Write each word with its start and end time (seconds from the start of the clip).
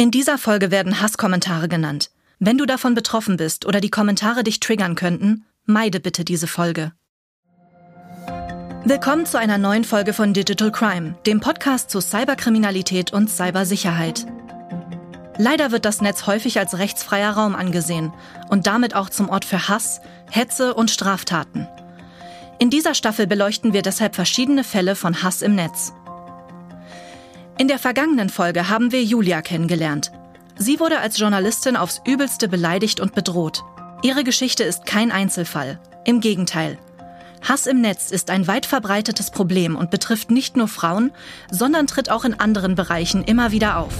In 0.00 0.10
dieser 0.10 0.38
Folge 0.38 0.70
werden 0.70 1.02
Hasskommentare 1.02 1.68
genannt. 1.68 2.10
Wenn 2.38 2.56
du 2.56 2.64
davon 2.64 2.94
betroffen 2.94 3.36
bist 3.36 3.66
oder 3.66 3.82
die 3.82 3.90
Kommentare 3.90 4.42
dich 4.42 4.58
triggern 4.58 4.94
könnten, 4.94 5.44
meide 5.66 6.00
bitte 6.00 6.24
diese 6.24 6.46
Folge. 6.46 6.92
Willkommen 8.86 9.26
zu 9.26 9.38
einer 9.38 9.58
neuen 9.58 9.84
Folge 9.84 10.14
von 10.14 10.32
Digital 10.32 10.72
Crime, 10.72 11.18
dem 11.26 11.40
Podcast 11.40 11.90
zu 11.90 12.00
Cyberkriminalität 12.00 13.12
und 13.12 13.28
Cybersicherheit. 13.28 14.24
Leider 15.36 15.70
wird 15.70 15.84
das 15.84 16.00
Netz 16.00 16.26
häufig 16.26 16.58
als 16.58 16.78
rechtsfreier 16.78 17.32
Raum 17.32 17.54
angesehen 17.54 18.10
und 18.48 18.66
damit 18.66 18.94
auch 18.94 19.10
zum 19.10 19.28
Ort 19.28 19.44
für 19.44 19.68
Hass, 19.68 20.00
Hetze 20.30 20.72
und 20.72 20.90
Straftaten. 20.90 21.68
In 22.58 22.70
dieser 22.70 22.94
Staffel 22.94 23.26
beleuchten 23.26 23.74
wir 23.74 23.82
deshalb 23.82 24.14
verschiedene 24.14 24.64
Fälle 24.64 24.96
von 24.96 25.22
Hass 25.22 25.42
im 25.42 25.54
Netz. 25.54 25.92
In 27.60 27.68
der 27.68 27.78
vergangenen 27.78 28.30
Folge 28.30 28.70
haben 28.70 28.90
wir 28.90 29.04
Julia 29.04 29.42
kennengelernt. 29.42 30.12
Sie 30.56 30.80
wurde 30.80 30.98
als 30.98 31.18
Journalistin 31.18 31.76
aufs 31.76 32.00
übelste 32.06 32.48
beleidigt 32.48 33.00
und 33.00 33.14
bedroht. 33.14 33.62
Ihre 34.02 34.24
Geschichte 34.24 34.64
ist 34.64 34.86
kein 34.86 35.12
Einzelfall. 35.12 35.78
Im 36.06 36.22
Gegenteil. 36.22 36.78
Hass 37.46 37.66
im 37.66 37.82
Netz 37.82 38.12
ist 38.12 38.30
ein 38.30 38.46
weit 38.46 38.64
verbreitetes 38.64 39.30
Problem 39.30 39.76
und 39.76 39.90
betrifft 39.90 40.30
nicht 40.30 40.56
nur 40.56 40.68
Frauen, 40.68 41.12
sondern 41.50 41.86
tritt 41.86 42.10
auch 42.10 42.24
in 42.24 42.32
anderen 42.32 42.76
Bereichen 42.76 43.24
immer 43.24 43.52
wieder 43.52 43.76
auf. 43.76 43.92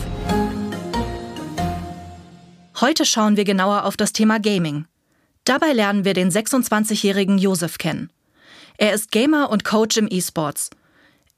Heute 2.80 3.05
schauen 3.05 3.37
wir 3.37 3.45
genauer 3.45 3.85
auf 3.85 3.99
das 3.99 4.15
Thema 4.15 4.41
Gaming. 4.41 4.87
Dabei 5.45 5.74
lernen 5.74 6.07
wir 6.07 6.15
den 6.15 6.30
26-jährigen 6.30 7.37
Josef 7.37 7.77
kennen. 7.77 8.11
Er 8.79 8.95
ist 8.95 9.11
Gamer 9.11 9.51
und 9.51 9.65
Coach 9.65 9.99
im 9.99 10.09
E-Sports. 10.11 10.71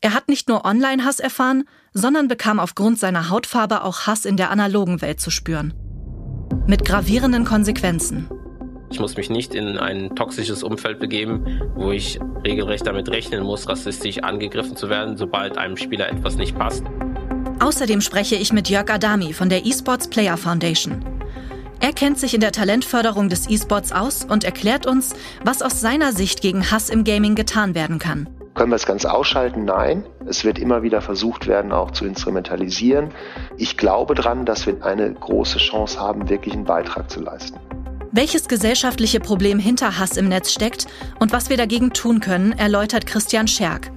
Er 0.05 0.15
hat 0.15 0.27
nicht 0.27 0.49
nur 0.49 0.65
Online-Hass 0.65 1.21
erfahren, 1.21 1.63
sondern 1.95 2.27
bekam 2.27 2.59
aufgrund 2.59 2.99
seiner 2.99 3.31
Hautfarbe 3.31 3.85
auch 3.85 4.09
Hass 4.09 4.25
in 4.25 4.37
der 4.37 4.51
analogen 4.51 5.01
Welt 5.01 5.21
zu 5.21 5.31
spüren. 5.31 5.75
Mit 6.67 6.85
gravierenden 6.85 7.45
Konsequenzen. 7.45 8.29
Ich 8.91 8.99
muss 8.99 9.17
mich 9.17 9.31
nicht 9.31 9.55
in 9.55 9.79
ein 9.79 10.17
toxisches 10.17 10.65
Umfeld 10.65 10.99
begeben, 10.99 11.63
wo 11.77 11.93
ich 11.93 12.19
regelrecht 12.45 12.85
damit 12.85 13.11
rechnen 13.11 13.45
muss, 13.45 13.69
rassistisch 13.69 14.19
angegriffen 14.19 14.75
zu 14.75 14.91
werden, 14.91 15.17
sobald 15.17 15.57
einem 15.57 15.77
Spieler 15.77 16.09
etwas 16.09 16.35
nicht 16.35 16.59
passt. 16.59 16.83
Außerdem 17.61 18.01
spreche 18.01 18.35
ich 18.35 18.53
mit 18.53 18.69
Jörg 18.69 18.91
Adami 18.91 19.33
von 19.33 19.49
der 19.49 19.65
eSports 19.65 20.09
Player 20.09 20.37
Foundation. 20.37 21.05
Er 21.79 21.93
kennt 21.93 22.19
sich 22.19 22.35
in 22.35 22.41
der 22.41 22.53
Talentförderung 22.53 23.29
des 23.29 23.49
E-Sports 23.49 23.93
aus 23.93 24.25
und 24.25 24.43
erklärt 24.43 24.85
uns, 24.85 25.15
was 25.45 25.63
aus 25.63 25.81
seiner 25.81 26.13
Sicht 26.13 26.41
gegen 26.41 26.73
Hass 26.73 26.91
im 26.91 27.05
Gaming 27.05 27.37
getan 27.37 27.77
werden 27.77 28.01
kann. 28.01 28.29
Können 28.55 28.71
wir 28.71 28.77
es 28.77 28.87
ganz 28.87 29.05
ausschalten? 29.07 29.65
Nein. 29.65 30.05
Es 30.27 30.45
wird 30.45 30.59
immer 30.59 30.83
wieder 30.83 31.01
versucht 31.01 31.47
werden, 31.47 31.73
auch 31.73 31.91
zu 31.91 32.05
instrumentalisieren. 32.05 33.11
Ich 33.57 33.77
glaube 33.77 34.15
daran, 34.15 34.45
dass 34.45 34.67
wir 34.67 34.85
eine 34.85 35.13
große 35.13 35.59
Chance 35.59 35.99
haben, 35.99 36.29
wirklich 36.29 36.55
einen 36.55 36.65
Beitrag 36.65 37.11
zu 37.11 37.21
leisten. 37.21 37.59
Welches 38.13 38.49
gesellschaftliche 38.49 39.21
Problem 39.21 39.59
hinter 39.59 39.99
Hass 39.99 40.19
im 40.19 40.29
Netz 40.29 40.53
steckt 40.53 40.87
und 41.19 41.33
was 41.33 41.49
wir 41.49 41.57
dagegen 41.57 41.95
tun 41.95 42.21
können, 42.21 42.53
erläutert 42.53 43.07
Christian 43.07 43.49
Scherk. 43.49 43.91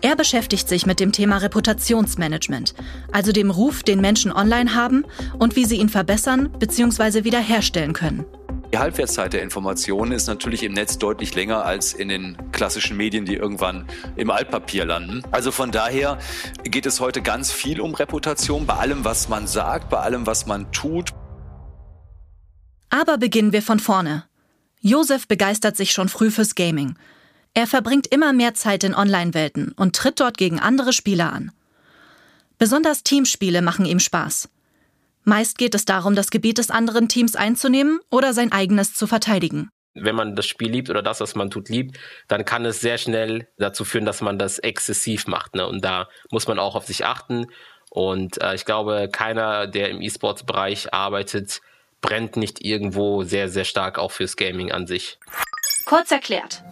Er 0.00 0.16
beschäftigt 0.16 0.66
sich 0.66 0.86
mit 0.86 0.98
dem 0.98 1.12
Thema 1.12 1.36
Reputationsmanagement, 1.36 2.74
also 3.12 3.32
dem 3.32 3.50
Ruf, 3.50 3.82
den 3.82 4.00
Menschen 4.00 4.32
online 4.32 4.74
haben 4.74 5.04
und 5.38 5.56
wie 5.56 5.66
sie 5.66 5.76
ihn 5.76 5.90
verbessern 5.90 6.48
bzw. 6.58 7.24
wiederherstellen 7.24 7.92
können. 7.92 8.24
Die 8.72 8.78
Halbwertszeit 8.78 9.32
der 9.32 9.42
Informationen 9.42 10.12
ist 10.12 10.28
natürlich 10.28 10.62
im 10.62 10.72
Netz 10.72 10.96
deutlich 10.96 11.34
länger 11.34 11.64
als 11.64 11.92
in 11.92 12.08
den 12.08 12.36
klassischen 12.52 12.96
Medien, 12.96 13.24
die 13.24 13.34
irgendwann 13.34 13.88
im 14.14 14.30
Altpapier 14.30 14.84
landen. 14.84 15.24
Also 15.32 15.50
von 15.50 15.72
daher 15.72 16.18
geht 16.62 16.86
es 16.86 17.00
heute 17.00 17.20
ganz 17.20 17.50
viel 17.50 17.80
um 17.80 17.94
Reputation 17.94 18.66
bei 18.66 18.74
allem, 18.74 19.04
was 19.04 19.28
man 19.28 19.48
sagt, 19.48 19.90
bei 19.90 19.98
allem, 19.98 20.24
was 20.24 20.46
man 20.46 20.70
tut. 20.70 21.10
Aber 22.90 23.18
beginnen 23.18 23.52
wir 23.52 23.62
von 23.62 23.80
vorne. 23.80 24.24
Josef 24.80 25.26
begeistert 25.26 25.76
sich 25.76 25.90
schon 25.90 26.08
früh 26.08 26.30
fürs 26.30 26.54
Gaming. 26.54 26.94
Er 27.54 27.66
verbringt 27.66 28.06
immer 28.06 28.32
mehr 28.32 28.54
Zeit 28.54 28.84
in 28.84 28.94
Online-Welten 28.94 29.72
und 29.72 29.96
tritt 29.96 30.20
dort 30.20 30.38
gegen 30.38 30.60
andere 30.60 30.92
Spieler 30.92 31.32
an. 31.32 31.50
Besonders 32.56 33.02
Teamspiele 33.02 33.62
machen 33.62 33.84
ihm 33.84 33.98
Spaß. 33.98 34.48
Meist 35.24 35.58
geht 35.58 35.74
es 35.74 35.84
darum, 35.84 36.14
das 36.14 36.30
Gebiet 36.30 36.58
des 36.58 36.70
anderen 36.70 37.08
Teams 37.08 37.36
einzunehmen 37.36 38.00
oder 38.10 38.32
sein 38.32 38.52
eigenes 38.52 38.94
zu 38.94 39.06
verteidigen. 39.06 39.70
Wenn 39.94 40.14
man 40.14 40.36
das 40.36 40.46
Spiel 40.46 40.70
liebt 40.70 40.88
oder 40.88 41.02
das, 41.02 41.20
was 41.20 41.34
man 41.34 41.50
tut, 41.50 41.68
liebt, 41.68 41.98
dann 42.28 42.44
kann 42.44 42.64
es 42.64 42.80
sehr 42.80 42.96
schnell 42.96 43.48
dazu 43.58 43.84
führen, 43.84 44.04
dass 44.04 44.20
man 44.20 44.38
das 44.38 44.58
exzessiv 44.58 45.26
macht. 45.26 45.54
Ne? 45.54 45.66
Und 45.66 45.84
da 45.84 46.08
muss 46.30 46.46
man 46.46 46.58
auch 46.58 46.76
auf 46.76 46.86
sich 46.86 47.04
achten. 47.04 47.46
Und 47.90 48.40
äh, 48.40 48.54
ich 48.54 48.64
glaube, 48.64 49.08
keiner, 49.12 49.66
der 49.66 49.90
im 49.90 50.00
E-Sports-Bereich 50.00 50.94
arbeitet, 50.94 51.60
brennt 52.00 52.36
nicht 52.36 52.64
irgendwo 52.64 53.24
sehr, 53.24 53.48
sehr 53.48 53.64
stark 53.64 53.98
auch 53.98 54.12
fürs 54.12 54.36
Gaming 54.36 54.70
an 54.70 54.86
sich. 54.86 55.18
Kurz 55.86 56.12
erklärt. 56.12 56.62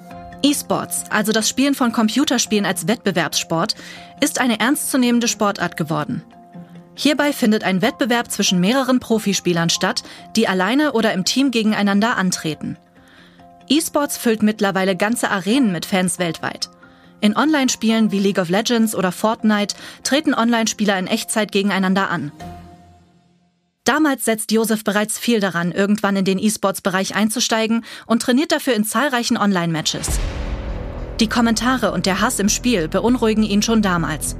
E-Sports, 0.45 1.05
also 1.11 1.33
das 1.33 1.49
Spielen 1.49 1.75
von 1.75 1.91
Computerspielen 1.91 2.65
als 2.65 2.87
Wettbewerbssport, 2.87 3.75
ist 4.21 4.41
eine 4.41 4.61
ernstzunehmende 4.61 5.27
Sportart 5.27 5.77
geworden. 5.77 6.23
Hierbei 7.01 7.33
findet 7.33 7.63
ein 7.63 7.81
Wettbewerb 7.81 8.29
zwischen 8.29 8.59
mehreren 8.59 8.99
Profispielern 8.99 9.71
statt, 9.71 10.03
die 10.35 10.49
alleine 10.49 10.95
oder 10.95 11.13
im 11.13 11.25
Team 11.25 11.53
gegeneinander 11.53 12.17
antreten. 12.17 12.77
E-Sports 13.69 14.17
füllt 14.17 14.43
mittlerweile 14.43 14.97
ganze 14.97 15.31
Arenen 15.31 15.71
mit 15.71 15.87
Fans 15.87 16.19
weltweit. 16.19 16.71
In 17.21 17.37
Online-Spielen 17.37 18.11
wie 18.11 18.19
League 18.19 18.39
of 18.39 18.49
Legends 18.49 18.97
oder 18.97 19.13
Fortnite 19.13 19.77
treten 20.03 20.35
Online-Spieler 20.35 20.99
in 20.99 21.07
Echtzeit 21.07 21.53
gegeneinander 21.53 22.11
an. 22.11 22.33
Damals 23.85 24.25
setzt 24.25 24.51
Josef 24.51 24.83
bereits 24.83 25.21
viel 25.21 25.39
daran, 25.39 25.71
irgendwann 25.71 26.17
in 26.17 26.25
den 26.25 26.41
E-Sports-Bereich 26.41 27.15
einzusteigen 27.15 27.85
und 28.07 28.23
trainiert 28.23 28.51
dafür 28.51 28.75
in 28.75 28.83
zahlreichen 28.83 29.37
Online-Matches. 29.37 30.19
Die 31.21 31.29
Kommentare 31.29 31.93
und 31.93 32.07
der 32.07 32.21
Hass 32.21 32.41
im 32.41 32.49
Spiel 32.49 32.89
beunruhigen 32.89 33.45
ihn 33.45 33.63
schon 33.63 33.83
damals. 33.83 34.35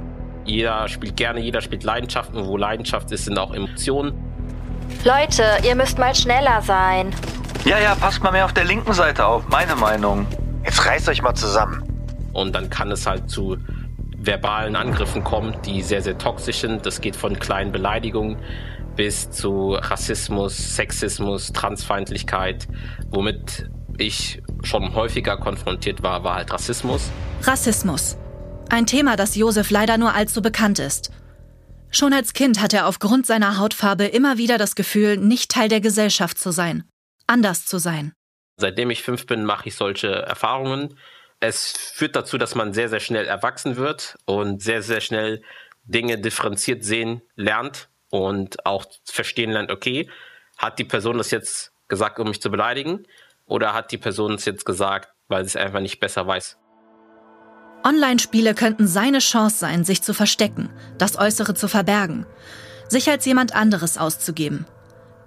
Jeder 0.49 0.87
spielt 0.87 1.15
gerne, 1.15 1.39
jeder 1.39 1.61
spielt 1.61 1.83
Leidenschaft 1.83 2.33
und 2.33 2.47
wo 2.47 2.57
Leidenschaft 2.57 3.11
ist, 3.11 3.25
sind 3.25 3.37
auch 3.37 3.53
Emotionen. 3.53 4.13
Leute, 5.03 5.43
ihr 5.63 5.75
müsst 5.75 5.99
mal 5.99 6.15
schneller 6.15 6.61
sein. 6.63 7.13
Ja, 7.65 7.77
ja, 7.77 7.93
passt 7.93 8.23
mal 8.23 8.31
mehr 8.31 8.45
auf 8.45 8.53
der 8.53 8.65
linken 8.65 8.93
Seite 8.93 9.25
auf, 9.25 9.47
meine 9.49 9.75
Meinung. 9.75 10.25
Jetzt 10.65 10.83
reißt 10.83 11.07
euch 11.07 11.21
mal 11.21 11.35
zusammen. 11.35 11.83
Und 12.33 12.55
dann 12.55 12.69
kann 12.71 12.91
es 12.91 13.05
halt 13.05 13.29
zu 13.29 13.57
verbalen 14.17 14.75
Angriffen 14.75 15.23
kommen, 15.23 15.55
die 15.65 15.83
sehr, 15.83 16.01
sehr 16.01 16.17
toxisch 16.17 16.61
sind. 16.61 16.83
Das 16.83 16.99
geht 16.99 17.15
von 17.15 17.37
kleinen 17.37 17.71
Beleidigungen 17.71 18.37
bis 18.95 19.29
zu 19.29 19.75
Rassismus, 19.75 20.75
Sexismus, 20.75 21.53
Transfeindlichkeit. 21.53 22.67
Womit 23.11 23.69
ich 23.97 24.41
schon 24.63 24.95
häufiger 24.95 25.37
konfrontiert 25.37 26.01
war, 26.01 26.23
war 26.23 26.35
halt 26.35 26.51
Rassismus. 26.51 27.11
Rassismus. 27.43 28.17
Ein 28.71 28.85
Thema, 28.85 29.15
das 29.15 29.35
Josef 29.35 29.71
leider 29.71 29.97
nur 29.97 30.13
allzu 30.13 30.43
bekannt 30.43 30.77
ist. 30.77 31.11
Schon 31.89 32.13
als 32.13 32.33
Kind 32.33 32.61
hat 32.61 32.71
er 32.71 32.85
aufgrund 32.85 33.25
seiner 33.25 33.57
Hautfarbe 33.57 34.05
immer 34.05 34.37
wieder 34.37 34.59
das 34.59 34.75
Gefühl, 34.75 35.17
nicht 35.17 35.49
Teil 35.49 35.69
der 35.69 35.81
Gesellschaft 35.81 36.37
zu 36.37 36.51
sein, 36.51 36.83
anders 37.25 37.65
zu 37.65 37.79
sein. 37.79 38.13
Seitdem 38.57 38.91
ich 38.91 39.01
fünf 39.01 39.25
bin, 39.25 39.43
mache 39.43 39.69
ich 39.69 39.75
solche 39.75 40.09
Erfahrungen. 40.09 40.99
Es 41.39 41.71
führt 41.71 42.15
dazu, 42.15 42.37
dass 42.37 42.53
man 42.53 42.73
sehr, 42.73 42.89
sehr 42.89 42.99
schnell 42.99 43.25
erwachsen 43.25 43.75
wird 43.75 44.17
und 44.25 44.61
sehr, 44.61 44.83
sehr 44.83 45.01
schnell 45.01 45.41
Dinge 45.83 46.19
differenziert 46.19 46.83
sehen 46.83 47.23
lernt 47.35 47.89
und 48.11 48.67
auch 48.67 48.85
verstehen 49.03 49.49
lernt, 49.49 49.71
okay, 49.71 50.07
hat 50.59 50.77
die 50.77 50.83
Person 50.83 51.17
das 51.17 51.31
jetzt 51.31 51.71
gesagt, 51.87 52.19
um 52.19 52.27
mich 52.27 52.41
zu 52.41 52.51
beleidigen? 52.51 53.07
Oder 53.45 53.73
hat 53.73 53.91
die 53.91 53.97
Person 53.97 54.35
es 54.35 54.45
jetzt 54.45 54.65
gesagt, 54.65 55.09
weil 55.27 55.43
sie 55.43 55.49
es 55.49 55.55
einfach 55.55 55.79
nicht 55.79 55.99
besser 55.99 56.27
weiß? 56.27 56.59
Online-Spiele 57.83 58.53
könnten 58.55 58.87
seine 58.87 59.19
Chance 59.19 59.57
sein, 59.57 59.83
sich 59.83 60.01
zu 60.01 60.13
verstecken, 60.13 60.69
das 60.97 61.17
Äußere 61.17 61.53
zu 61.53 61.67
verbergen, 61.67 62.25
sich 62.87 63.09
als 63.09 63.25
jemand 63.25 63.55
anderes 63.55 63.97
auszugeben. 63.97 64.65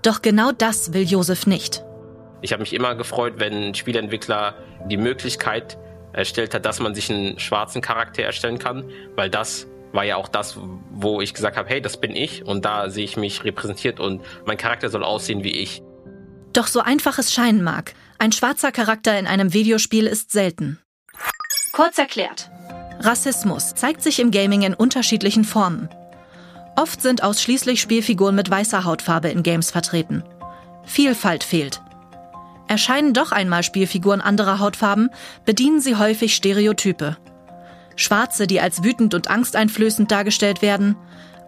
Doch 0.03 0.23
genau 0.23 0.53
das 0.53 0.93
will 0.93 1.03
Josef 1.03 1.47
nicht. 1.47 1.83
Ich 2.43 2.53
habe 2.53 2.61
mich 2.61 2.75
immer 2.75 2.95
gefreut, 2.95 3.35
wenn 3.39 3.53
ein 3.53 3.75
Spieleentwickler 3.75 4.55
die 4.87 4.97
Möglichkeit 4.97 5.79
erstellt 6.13 6.55
hat, 6.55 6.67
dass 6.67 6.81
man 6.81 6.95
sich 6.95 7.11
einen 7.11 7.39
schwarzen 7.39 7.81
Charakter 7.81 8.23
erstellen 8.23 8.59
kann, 8.59 8.91
weil 9.15 9.31
das 9.31 9.67
war 9.93 10.05
ja 10.05 10.17
auch 10.17 10.29
das, 10.29 10.59
wo 10.91 11.21
ich 11.21 11.35
gesagt 11.35 11.57
habe, 11.57 11.69
hey, 11.69 11.81
das 11.81 12.01
bin 12.01 12.17
ich 12.17 12.45
und 12.45 12.65
da 12.65 12.91
sehe 12.91 13.05
ich 13.05 13.17
mich 13.17 13.45
repräsentiert 13.45 14.01
und 14.01 14.23
mein 14.45 14.57
Charakter 14.57 14.89
soll 14.89 15.05
aussehen 15.05 15.45
wie 15.45 15.53
ich. 15.53 15.83
Doch 16.53 16.67
so 16.67 16.81
einfach 16.81 17.19
es 17.19 17.33
scheinen 17.33 17.63
mag, 17.63 17.95
ein 18.19 18.33
schwarzer 18.33 18.73
Charakter 18.73 19.19
in 19.19 19.27
einem 19.27 19.53
Videospiel 19.53 20.07
ist 20.07 20.33
selten. 20.33 20.79
Kurz 21.73 21.97
erklärt. 21.97 22.51
Rassismus 23.01 23.75
zeigt 23.75 24.03
sich 24.03 24.21
im 24.21 24.31
Gaming 24.31 24.61
in 24.61 24.75
unterschiedlichen 24.75 25.45
Formen. 25.45 25.89
Oft 26.77 27.01
sind 27.01 27.23
ausschließlich 27.23 27.81
Spielfiguren 27.81 28.35
mit 28.35 28.51
weißer 28.51 28.85
Hautfarbe 28.85 29.31
in 29.31 29.43
Games 29.43 29.71
vertreten. 29.71 30.23
Vielfalt 30.85 31.45
fehlt. 31.45 31.81
Erscheinen 32.69 33.15
doch 33.15 33.33
einmal 33.33 33.63
Spielfiguren 33.63 34.21
anderer 34.21 34.59
Hautfarben, 34.59 35.09
bedienen 35.47 35.81
sie 35.81 35.97
häufig 35.97 36.35
Stereotype. 36.35 37.17
Schwarze, 37.97 38.47
die 38.47 38.61
als 38.61 38.85
wütend 38.85 39.15
und 39.15 39.29
angsteinflößend 39.29 40.11
dargestellt 40.11 40.61
werden, 40.61 40.97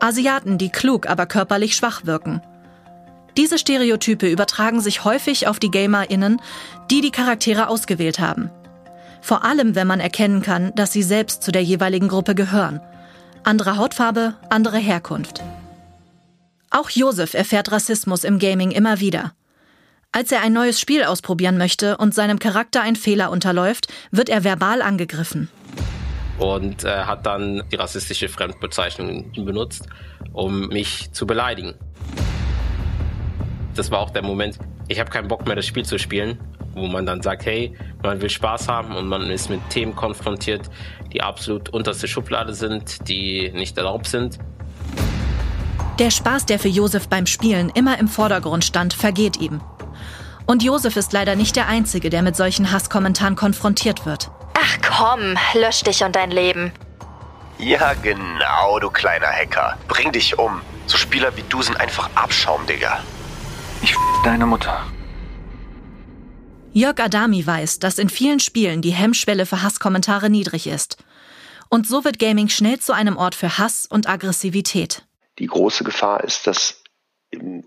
Asiaten, 0.00 0.56
die 0.56 0.70
klug, 0.70 1.06
aber 1.06 1.26
körperlich 1.26 1.76
schwach 1.76 2.06
wirken. 2.06 2.40
Diese 3.36 3.58
Stereotype 3.58 4.26
übertragen 4.26 4.80
sich 4.80 5.04
häufig 5.04 5.48
auf 5.48 5.58
die 5.58 5.70
GamerInnen, 5.70 6.40
die 6.90 7.02
die 7.02 7.10
Charaktere 7.10 7.68
ausgewählt 7.68 8.20
haben. 8.20 8.50
Vor 9.24 9.42
allem, 9.42 9.74
wenn 9.74 9.86
man 9.86 10.00
erkennen 10.00 10.42
kann, 10.42 10.74
dass 10.74 10.92
sie 10.92 11.02
selbst 11.02 11.42
zu 11.42 11.50
der 11.50 11.62
jeweiligen 11.62 12.08
Gruppe 12.08 12.34
gehören. 12.34 12.82
Andere 13.42 13.78
Hautfarbe, 13.78 14.34
andere 14.50 14.76
Herkunft. 14.76 15.42
Auch 16.68 16.90
Josef 16.90 17.32
erfährt 17.32 17.72
Rassismus 17.72 18.24
im 18.24 18.38
Gaming 18.38 18.70
immer 18.70 19.00
wieder. 19.00 19.32
Als 20.12 20.30
er 20.30 20.42
ein 20.42 20.52
neues 20.52 20.78
Spiel 20.78 21.04
ausprobieren 21.04 21.56
möchte 21.56 21.96
und 21.96 22.14
seinem 22.14 22.38
Charakter 22.38 22.82
ein 22.82 22.96
Fehler 22.96 23.30
unterläuft, 23.30 23.90
wird 24.10 24.28
er 24.28 24.44
verbal 24.44 24.82
angegriffen. 24.82 25.48
Und 26.38 26.84
äh, 26.84 27.04
hat 27.04 27.24
dann 27.24 27.62
die 27.72 27.76
rassistische 27.76 28.28
Fremdbezeichnung 28.28 29.32
benutzt, 29.32 29.88
um 30.34 30.68
mich 30.68 31.12
zu 31.12 31.26
beleidigen. 31.26 31.72
Das 33.74 33.90
war 33.90 34.00
auch 34.00 34.10
der 34.10 34.22
Moment, 34.22 34.58
ich 34.88 35.00
habe 35.00 35.08
keinen 35.08 35.28
Bock 35.28 35.46
mehr, 35.46 35.56
das 35.56 35.66
Spiel 35.66 35.86
zu 35.86 35.98
spielen, 35.98 36.38
wo 36.74 36.86
man 36.86 37.06
dann 37.06 37.22
sagt, 37.22 37.46
hey, 37.46 37.76
man 38.02 38.20
will 38.20 38.30
Spaß 38.30 38.68
haben 38.68 38.94
und 38.94 39.08
man 39.08 39.22
ist 39.30 39.50
mit 39.50 39.60
Themen 39.70 39.94
konfrontiert, 39.94 40.70
die 41.12 41.22
absolut 41.22 41.68
unterste 41.68 42.08
Schublade 42.08 42.54
sind, 42.54 43.08
die 43.08 43.50
nicht 43.54 43.78
erlaubt 43.78 44.06
sind. 44.06 44.38
Der 45.98 46.10
Spaß, 46.10 46.46
der 46.46 46.58
für 46.58 46.68
Josef 46.68 47.08
beim 47.08 47.26
Spielen 47.26 47.70
immer 47.70 47.98
im 47.98 48.08
Vordergrund 48.08 48.64
stand, 48.64 48.94
vergeht 48.94 49.36
ihm. 49.36 49.60
Und 50.46 50.62
Josef 50.62 50.96
ist 50.96 51.12
leider 51.12 51.36
nicht 51.36 51.56
der 51.56 51.68
Einzige, 51.68 52.10
der 52.10 52.22
mit 52.22 52.36
solchen 52.36 52.72
Hasskommentaren 52.72 53.36
konfrontiert 53.36 54.04
wird. 54.04 54.30
Ach 54.54 54.78
komm, 54.86 55.36
lösch 55.54 55.82
dich 55.82 56.02
und 56.02 56.16
dein 56.16 56.30
Leben. 56.30 56.72
Ja, 57.58 57.94
genau, 57.94 58.78
du 58.80 58.90
kleiner 58.90 59.28
Hacker. 59.28 59.78
Bring 59.88 60.10
dich 60.12 60.38
um. 60.38 60.60
So 60.86 60.98
Spieler 60.98 61.34
wie 61.36 61.44
du 61.48 61.62
sind 61.62 61.80
einfach 61.80 62.10
Abschaum, 62.14 62.66
Digga. 62.66 62.98
Ich 63.80 63.92
f 63.92 63.98
deine 64.24 64.44
Mutter. 64.44 64.82
Jörg 66.76 66.98
Adami 66.98 67.46
weiß, 67.46 67.78
dass 67.78 67.98
in 67.98 68.08
vielen 68.08 68.40
Spielen 68.40 68.82
die 68.82 68.90
Hemmschwelle 68.90 69.46
für 69.46 69.62
Hasskommentare 69.62 70.28
niedrig 70.28 70.66
ist. 70.66 70.96
Und 71.68 71.86
so 71.86 72.04
wird 72.04 72.18
Gaming 72.18 72.48
schnell 72.48 72.80
zu 72.80 72.92
einem 72.92 73.16
Ort 73.16 73.36
für 73.36 73.58
Hass 73.58 73.86
und 73.86 74.08
Aggressivität. 74.08 75.06
Die 75.38 75.46
große 75.46 75.84
Gefahr 75.84 76.24
ist, 76.24 76.48
dass 76.48 76.82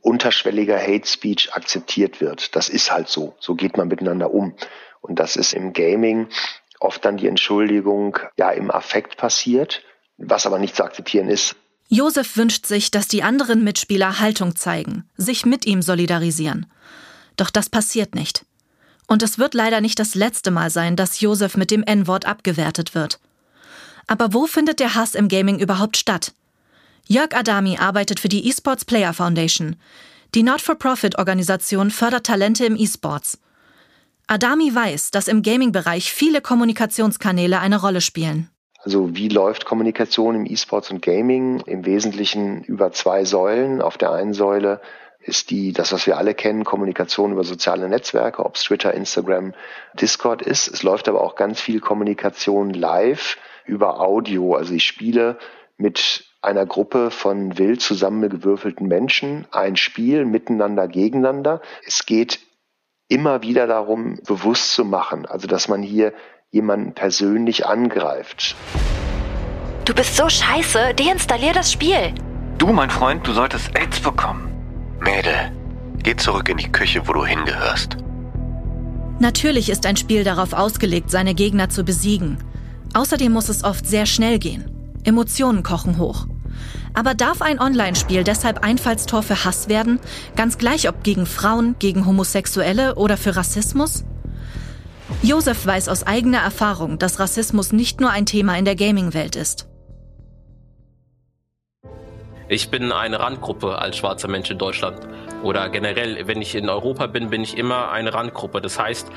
unterschwelliger 0.02 0.78
Hate 0.78 1.08
Speech 1.08 1.54
akzeptiert 1.54 2.20
wird. 2.20 2.54
Das 2.58 2.68
ist 2.68 2.92
halt 2.92 3.08
so. 3.08 3.34
So 3.40 3.56
geht 3.56 3.78
man 3.78 3.88
miteinander 3.88 4.34
um. 4.34 4.58
Und 5.00 5.20
das 5.20 5.38
ist 5.38 5.54
im 5.54 5.72
Gaming 5.72 6.28
oft 6.82 7.06
dann 7.06 7.16
die 7.16 7.28
Entschuldigung, 7.28 8.20
ja, 8.38 8.52
im 8.52 8.70
Affekt 8.70 9.16
passiert, 9.16 9.84
was 10.18 10.46
aber 10.46 10.60
nicht 10.60 10.76
zu 10.76 10.84
akzeptieren 10.84 11.30
ist. 11.30 11.56
Josef 11.88 12.36
wünscht 12.36 12.66
sich, 12.66 12.92
dass 12.92 13.08
die 13.08 13.24
anderen 13.24 13.64
Mitspieler 13.64 14.20
Haltung 14.20 14.58
zeigen, 14.58 15.10
sich 15.16 15.46
mit 15.46 15.66
ihm 15.66 15.82
solidarisieren. 15.82 16.66
Doch 17.38 17.50
das 17.50 17.70
passiert 17.70 18.14
nicht. 18.14 18.44
Und 19.08 19.24
es 19.24 19.40
wird 19.40 19.54
leider 19.54 19.82
nicht 19.82 20.00
das 20.00 20.16
letzte 20.16 20.52
Mal 20.52 20.70
sein, 20.70 20.96
dass 20.96 21.22
Josef 21.22 21.58
mit 21.58 21.72
dem 21.72 21.84
N-Wort 21.84 22.26
abgewertet 22.26 22.94
wird. 22.94 23.20
Aber 24.06 24.34
wo 24.34 24.48
findet 24.48 24.80
der 24.80 24.96
Hass 24.96 25.16
im 25.16 25.28
Gaming 25.28 25.60
überhaupt 25.60 25.98
statt? 25.98 26.34
Jörg 27.08 27.34
Adami 27.34 27.78
arbeitet 27.78 28.20
für 28.20 28.28
die 28.28 28.50
Esports 28.50 28.84
Player 28.84 29.14
Foundation. 29.14 29.78
Die 30.36 30.44
Not-for-Profit-Organisation 30.44 31.90
fördert 31.90 32.26
Talente 32.26 32.66
im 32.66 32.76
E-Sports. 32.76 33.40
Adami 34.28 34.76
weiß, 34.76 35.12
dass 35.12 35.30
im 35.30 35.42
Gaming-Bereich 35.42 36.12
viele 36.12 36.42
Kommunikationskanäle 36.42 37.60
eine 37.60 37.80
Rolle 37.80 38.02
spielen. 38.02 38.50
Also 38.84 39.16
wie 39.16 39.30
läuft 39.30 39.66
Kommunikation 39.66 40.36
im 40.36 40.46
E-Sports 40.46 40.92
und 40.92 41.02
Gaming? 41.02 41.62
Im 41.62 41.86
Wesentlichen 41.86 42.64
über 42.64 42.92
zwei 42.92 43.24
Säulen. 43.24 43.82
Auf 43.82 43.98
der 43.98 44.12
einen 44.12 44.34
Säule 44.34 44.82
ist 45.28 45.50
die, 45.50 45.74
das, 45.74 45.92
was 45.92 46.08
wir 46.08 46.18
alle 46.18 46.34
kennen, 46.34 46.64
Kommunikation 46.64 47.32
über 47.32 47.44
soziale 47.44 47.90
Netzwerke, 47.90 48.46
ob 48.46 48.56
es 48.56 48.64
Twitter, 48.64 48.94
Instagram, 48.94 49.54
Discord 49.94 50.42
ist. 50.42 50.68
Es 50.68 50.84
läuft 50.84 51.08
aber 51.08 51.22
auch 51.22 51.36
ganz 51.36 51.60
viel 51.62 51.80
Kommunikation 51.80 52.72
live 52.72 53.38
über 53.66 54.00
Audio. 54.00 54.56
Also 54.56 54.74
ich 54.74 54.86
spiele 54.86 55.38
mit 55.78 56.26
einer 56.42 56.66
Gruppe 56.66 57.12
von 57.12 57.58
wild 57.58 57.82
zusammengewürfelten 57.82 58.88
Menschen 58.88 59.46
ein 59.52 59.76
Spiel 59.76 60.26
miteinander, 60.26 60.88
gegeneinander. 60.88 61.62
Es 61.86 62.06
geht 62.06 62.40
immer 63.10 63.42
wieder 63.42 63.68
darum, 63.68 64.20
bewusst 64.26 64.74
zu 64.74 64.86
machen, 64.86 65.26
also 65.26 65.48
dass 65.48 65.68
man 65.68 65.82
hier 65.82 66.14
jemanden 66.52 66.94
persönlich 66.94 67.66
angreift. 67.66 68.56
Du 69.86 69.94
bist 69.94 70.16
so 70.16 70.28
scheiße, 70.28 70.94
deinstallier 70.96 71.54
das 71.54 71.72
Spiel. 71.72 72.14
Du, 72.58 72.68
mein 72.68 72.90
Freund, 72.90 73.26
du 73.26 73.32
solltest 73.32 73.76
AIDS 73.78 74.00
bekommen. 74.00 74.57
Mädel, 75.00 75.52
geh 76.04 76.16
zurück 76.16 76.50
in 76.50 76.58
die 76.58 76.72
Küche, 76.72 77.08
wo 77.08 77.14
du 77.14 77.26
hingehörst. 77.26 77.98
Natürlich 79.20 79.70
ist 79.70 79.86
ein 79.86 79.98
Spiel 79.98 80.24
darauf 80.24 80.54
ausgelegt, 80.54 81.10
seine 81.10 81.34
Gegner 81.34 81.70
zu 81.70 81.84
besiegen. 81.84 82.38
Außerdem 82.94 83.32
muss 83.32 83.50
es 83.50 83.64
oft 83.64 83.86
sehr 83.86 84.06
schnell 84.06 84.40
gehen. 84.40 84.70
Emotionen 85.04 85.64
kochen 85.64 85.98
hoch. 85.98 86.28
Aber 86.94 87.14
darf 87.14 87.42
ein 87.42 87.60
Online-Spiel 87.60 88.24
deshalb 88.24 88.64
Einfallstor 88.64 89.24
für 89.24 89.46
Hass 89.46 89.70
werden? 89.70 90.00
Ganz 90.36 90.58
gleich 90.58 90.90
ob 90.90 91.04
gegen 91.04 91.26
Frauen, 91.26 91.76
gegen 91.80 92.06
Homosexuelle 92.06 92.96
oder 92.96 93.18
für 93.18 93.36
Rassismus? 93.36 94.04
Josef 95.22 95.66
weiß 95.66 95.90
aus 95.90 96.04
eigener 96.04 96.40
Erfahrung, 96.40 97.00
dass 97.00 97.20
Rassismus 97.20 97.72
nicht 97.72 98.02
nur 98.02 98.12
ein 98.12 98.26
Thema 98.26 98.58
in 98.58 98.66
der 98.66 98.76
Gaming-Welt 98.76 99.36
ist. 99.36 99.68
Ich 102.50 102.70
bin 102.70 102.92
eine 102.94 103.20
Randgruppe 103.20 103.78
als 103.78 103.98
schwarzer 103.98 104.30
Mensch 104.30 104.50
in 104.50 104.58
Deutschland. 104.58 105.00
Oder 105.44 105.70
generell, 105.70 106.28
wenn 106.28 106.42
ich 106.42 106.56
in 106.56 106.70
Europa 106.70 107.08
bin, 107.08 107.30
bin 107.30 107.44
ich 107.44 107.58
immer 107.58 107.92
eine 107.92 108.14
Randgruppe. 108.14 108.62
Das 108.62 108.80
heißt, 108.80 109.10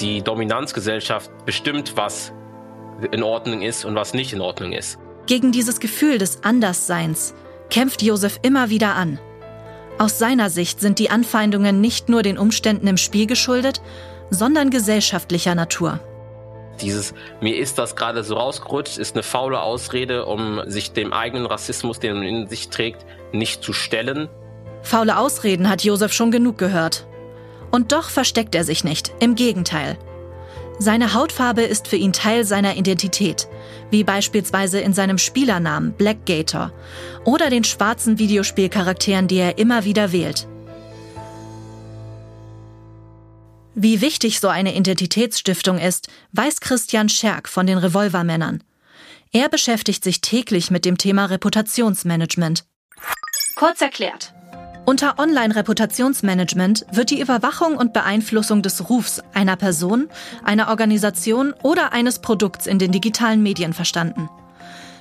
die 0.00 0.22
Dominanzgesellschaft 0.22 1.30
bestimmt, 1.46 1.96
was 1.96 2.32
in 3.10 3.22
Ordnung 3.22 3.62
ist 3.62 3.84
und 3.84 3.94
was 3.94 4.12
nicht 4.12 4.32
in 4.32 4.40
Ordnung 4.40 4.72
ist. 4.72 4.98
Gegen 5.26 5.50
dieses 5.50 5.80
Gefühl 5.80 6.18
des 6.18 6.44
Andersseins 6.44 7.34
kämpft 7.70 8.02
Josef 8.02 8.38
immer 8.42 8.68
wieder 8.68 8.94
an. 8.94 9.18
Aus 9.98 10.18
seiner 10.18 10.50
Sicht 10.50 10.80
sind 10.80 10.98
die 10.98 11.08
Anfeindungen 11.08 11.80
nicht 11.80 12.08
nur 12.08 12.22
den 12.22 12.36
Umständen 12.36 12.86
im 12.86 12.96
Spiel 12.98 13.26
geschuldet, 13.26 13.80
sondern 14.28 14.70
gesellschaftlicher 14.70 15.54
Natur. 15.54 16.00
Dieses 16.80 17.14
mir 17.40 17.56
ist 17.56 17.78
das 17.78 17.96
gerade 17.96 18.24
so 18.24 18.36
rausgerutscht, 18.36 18.98
ist 18.98 19.14
eine 19.14 19.22
faule 19.22 19.60
Ausrede, 19.60 20.26
um 20.26 20.60
sich 20.66 20.92
dem 20.92 21.12
eigenen 21.12 21.46
Rassismus, 21.46 22.00
den 22.00 22.14
man 22.14 22.22
in 22.24 22.48
sich 22.48 22.68
trägt, 22.68 23.04
nicht 23.32 23.62
zu 23.62 23.72
stellen. 23.72 24.28
Faule 24.82 25.18
Ausreden 25.18 25.68
hat 25.68 25.82
Josef 25.82 26.12
schon 26.12 26.30
genug 26.30 26.58
gehört. 26.58 27.06
Und 27.70 27.92
doch 27.92 28.10
versteckt 28.10 28.54
er 28.54 28.64
sich 28.64 28.84
nicht, 28.84 29.12
im 29.18 29.34
Gegenteil. 29.34 29.98
Seine 30.78 31.14
Hautfarbe 31.14 31.62
ist 31.62 31.86
für 31.88 31.96
ihn 31.96 32.12
Teil 32.12 32.44
seiner 32.44 32.76
Identität, 32.76 33.48
wie 33.90 34.02
beispielsweise 34.02 34.80
in 34.80 34.92
seinem 34.92 35.18
Spielernamen 35.18 35.92
Blackgator 35.92 36.72
oder 37.24 37.48
den 37.48 37.64
schwarzen 37.64 38.18
Videospielcharakteren, 38.18 39.28
die 39.28 39.38
er 39.38 39.58
immer 39.58 39.84
wieder 39.84 40.12
wählt. 40.12 40.48
Wie 43.74 44.00
wichtig 44.00 44.38
so 44.38 44.48
eine 44.48 44.76
Identitätsstiftung 44.76 45.78
ist, 45.78 46.08
weiß 46.32 46.60
Christian 46.60 47.08
Scherk 47.08 47.48
von 47.48 47.66
den 47.66 47.78
Revolvermännern. 47.78 48.62
Er 49.32 49.48
beschäftigt 49.48 50.04
sich 50.04 50.20
täglich 50.20 50.70
mit 50.70 50.84
dem 50.84 50.96
Thema 50.96 51.24
Reputationsmanagement. 51.24 52.64
Kurz 53.56 53.80
erklärt. 53.80 54.32
Unter 54.86 55.18
Online-Reputationsmanagement 55.18 56.86
wird 56.92 57.10
die 57.10 57.20
Überwachung 57.20 57.76
und 57.76 57.92
Beeinflussung 57.92 58.62
des 58.62 58.88
Rufs 58.88 59.20
einer 59.32 59.56
Person, 59.56 60.08
einer 60.44 60.68
Organisation 60.68 61.52
oder 61.62 61.92
eines 61.92 62.20
Produkts 62.20 62.68
in 62.68 62.78
den 62.78 62.92
digitalen 62.92 63.42
Medien 63.42 63.72
verstanden. 63.72 64.28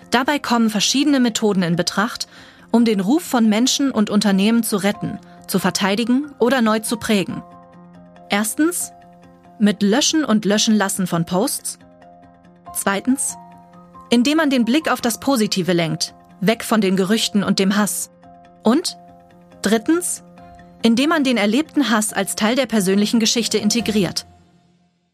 Dabei 0.09 0.39
kommen 0.39 0.71
verschiedene 0.71 1.19
Methoden 1.19 1.61
in 1.63 1.75
Betracht, 1.75 2.27
um 2.71 2.85
den 2.85 3.01
Ruf 3.01 3.23
von 3.23 3.47
Menschen 3.49 3.91
und 3.91 4.09
Unternehmen 4.09 4.63
zu 4.63 4.77
retten, 4.77 5.19
zu 5.47 5.59
verteidigen 5.59 6.31
oder 6.39 6.61
neu 6.61 6.79
zu 6.79 6.97
prägen. 6.97 7.43
Erstens 8.29 8.91
mit 9.59 9.83
Löschen 9.83 10.25
und 10.25 10.45
Löschen 10.45 10.75
lassen 10.75 11.07
von 11.07 11.25
Posts. 11.25 11.79
Zweitens, 12.73 13.35
indem 14.09 14.37
man 14.37 14.49
den 14.49 14.65
Blick 14.65 14.91
auf 14.91 15.01
das 15.01 15.19
Positive 15.19 15.73
lenkt, 15.73 16.15
weg 16.41 16.63
von 16.63 16.81
den 16.81 16.95
Gerüchten 16.95 17.43
und 17.43 17.59
dem 17.59 17.75
Hass. 17.77 18.09
Und 18.63 18.97
Drittens, 19.63 20.23
indem 20.81 21.09
man 21.09 21.23
den 21.23 21.37
erlebten 21.37 21.89
Hass 21.89 22.11
als 22.11 22.35
Teil 22.35 22.55
der 22.55 22.65
persönlichen 22.65 23.21
Geschichte 23.21 23.57
integriert. 23.57 24.27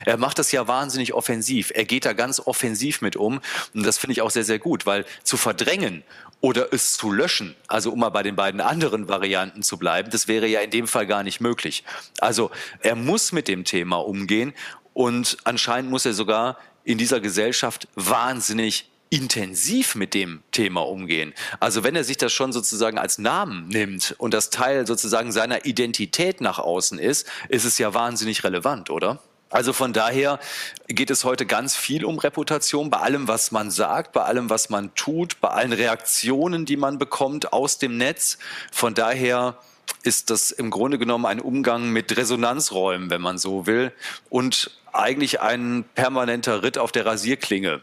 Er 0.05 0.17
macht 0.17 0.39
das 0.39 0.51
ja 0.53 0.67
wahnsinnig 0.67 1.13
offensiv. 1.13 1.71
Er 1.75 1.83
geht 1.83 2.05
da 2.05 2.13
ganz 2.13 2.39
offensiv 2.39 3.01
mit 3.01 3.17
um. 3.17 3.41
Und 3.73 3.85
das 3.85 3.97
finde 3.97 4.13
ich 4.13 4.21
auch 4.21 4.31
sehr, 4.31 4.45
sehr 4.45 4.59
gut, 4.59 4.85
weil 4.85 5.05
zu 5.23 5.35
verdrängen 5.35 6.03
oder 6.41 6.73
es 6.73 6.93
zu 6.93 7.11
löschen, 7.11 7.55
also 7.67 7.91
um 7.91 7.99
mal 7.99 8.09
bei 8.09 8.23
den 8.23 8.37
beiden 8.37 8.61
anderen 8.61 9.09
Varianten 9.09 9.61
zu 9.61 9.77
bleiben, 9.77 10.09
das 10.09 10.29
wäre 10.29 10.47
ja 10.47 10.61
in 10.61 10.71
dem 10.71 10.87
Fall 10.87 11.05
gar 11.05 11.23
nicht 11.23 11.41
möglich. 11.41 11.83
Also 12.21 12.49
er 12.81 12.95
muss 12.95 13.33
mit 13.33 13.49
dem 13.49 13.65
Thema 13.65 13.97
umgehen 13.97 14.53
und 14.93 15.37
anscheinend 15.43 15.91
muss 15.91 16.05
er 16.05 16.13
sogar 16.13 16.57
in 16.85 16.97
dieser 16.97 17.19
Gesellschaft 17.19 17.89
wahnsinnig 17.95 18.89
intensiv 19.09 19.95
mit 19.95 20.13
dem 20.13 20.41
Thema 20.51 20.81
umgehen. 20.81 21.33
Also 21.59 21.83
wenn 21.83 21.95
er 21.95 22.03
sich 22.05 22.17
das 22.17 22.31
schon 22.31 22.53
sozusagen 22.53 22.97
als 22.97 23.17
Namen 23.17 23.67
nimmt 23.67 24.15
und 24.17 24.33
das 24.33 24.49
Teil 24.49 24.87
sozusagen 24.87 25.31
seiner 25.31 25.65
Identität 25.65 26.41
nach 26.41 26.59
außen 26.59 26.99
ist, 26.99 27.27
ist 27.49 27.65
es 27.65 27.77
ja 27.79 27.93
wahnsinnig 27.93 28.43
relevant, 28.43 28.91
oder? 28.91 29.19
Also 29.49 29.73
von 29.73 29.93
daher 29.93 30.39
geht 30.87 31.09
es 31.09 31.23
heute 31.23 31.45
ganz 31.45 31.75
viel 31.75 32.05
um 32.05 32.19
Reputation, 32.19 32.89
bei 32.89 32.99
allem, 32.99 33.27
was 33.27 33.51
man 33.51 33.71
sagt, 33.71 34.11
bei 34.11 34.21
allem, 34.21 34.49
was 34.49 34.69
man 34.69 34.93
tut, 34.93 35.41
bei 35.41 35.49
allen 35.49 35.73
Reaktionen, 35.73 36.65
die 36.65 36.77
man 36.77 36.99
bekommt 36.99 37.51
aus 37.51 37.79
dem 37.79 37.97
Netz. 37.97 38.37
Von 38.71 38.93
daher 38.93 39.57
ist 40.03 40.29
das 40.29 40.51
im 40.51 40.69
Grunde 40.69 40.99
genommen 40.99 41.25
ein 41.25 41.39
Umgang 41.39 41.89
mit 41.89 42.15
Resonanzräumen, 42.15 43.09
wenn 43.09 43.21
man 43.21 43.39
so 43.39 43.65
will, 43.65 43.91
und 44.29 44.71
eigentlich 44.93 45.41
ein 45.41 45.83
permanenter 45.95 46.61
Ritt 46.63 46.77
auf 46.77 46.91
der 46.91 47.05
Rasierklinge. 47.05 47.81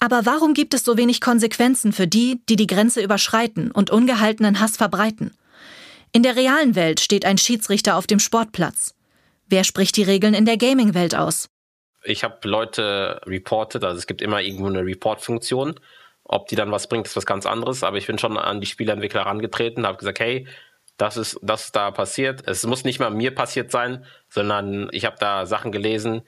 Aber 0.00 0.26
warum 0.26 0.54
gibt 0.54 0.74
es 0.74 0.84
so 0.84 0.96
wenig 0.96 1.20
Konsequenzen 1.20 1.92
für 1.92 2.06
die, 2.06 2.42
die 2.48 2.56
die 2.56 2.66
Grenze 2.66 3.02
überschreiten 3.02 3.70
und 3.70 3.90
ungehaltenen 3.90 4.60
Hass 4.60 4.76
verbreiten? 4.76 5.34
In 6.12 6.22
der 6.22 6.36
realen 6.36 6.74
Welt 6.74 7.00
steht 7.00 7.24
ein 7.24 7.38
Schiedsrichter 7.38 7.96
auf 7.96 8.06
dem 8.06 8.18
Sportplatz. 8.18 8.94
Wer 9.46 9.64
spricht 9.64 9.96
die 9.96 10.02
Regeln 10.02 10.34
in 10.34 10.44
der 10.44 10.56
Gaming-Welt 10.56 11.14
aus? 11.14 11.48
Ich 12.02 12.24
habe 12.24 12.46
Leute 12.46 13.20
reported, 13.26 13.84
also 13.84 13.96
es 13.96 14.06
gibt 14.06 14.20
immer 14.20 14.42
irgendwo 14.42 14.66
eine 14.66 14.84
Report-Funktion. 14.84 15.80
Ob 16.24 16.48
die 16.48 16.56
dann 16.56 16.70
was 16.70 16.88
bringt, 16.88 17.06
ist 17.06 17.16
was 17.16 17.26
ganz 17.26 17.46
anderes. 17.46 17.82
Aber 17.82 17.96
ich 17.96 18.06
bin 18.06 18.18
schon 18.18 18.38
an 18.38 18.60
die 18.60 18.66
Spieleentwickler 18.66 19.24
herangetreten, 19.24 19.86
habe 19.86 19.98
gesagt, 19.98 20.20
hey, 20.20 20.46
das 20.96 21.16
ist, 21.16 21.38
das 21.42 21.66
ist 21.66 21.76
da 21.76 21.90
passiert. 21.90 22.42
Es 22.46 22.64
muss 22.64 22.84
nicht 22.84 23.00
mal 23.00 23.10
mir 23.10 23.34
passiert 23.34 23.70
sein, 23.70 24.04
sondern 24.28 24.88
ich 24.92 25.04
habe 25.04 25.16
da 25.18 25.44
Sachen 25.46 25.72
gelesen, 25.72 26.22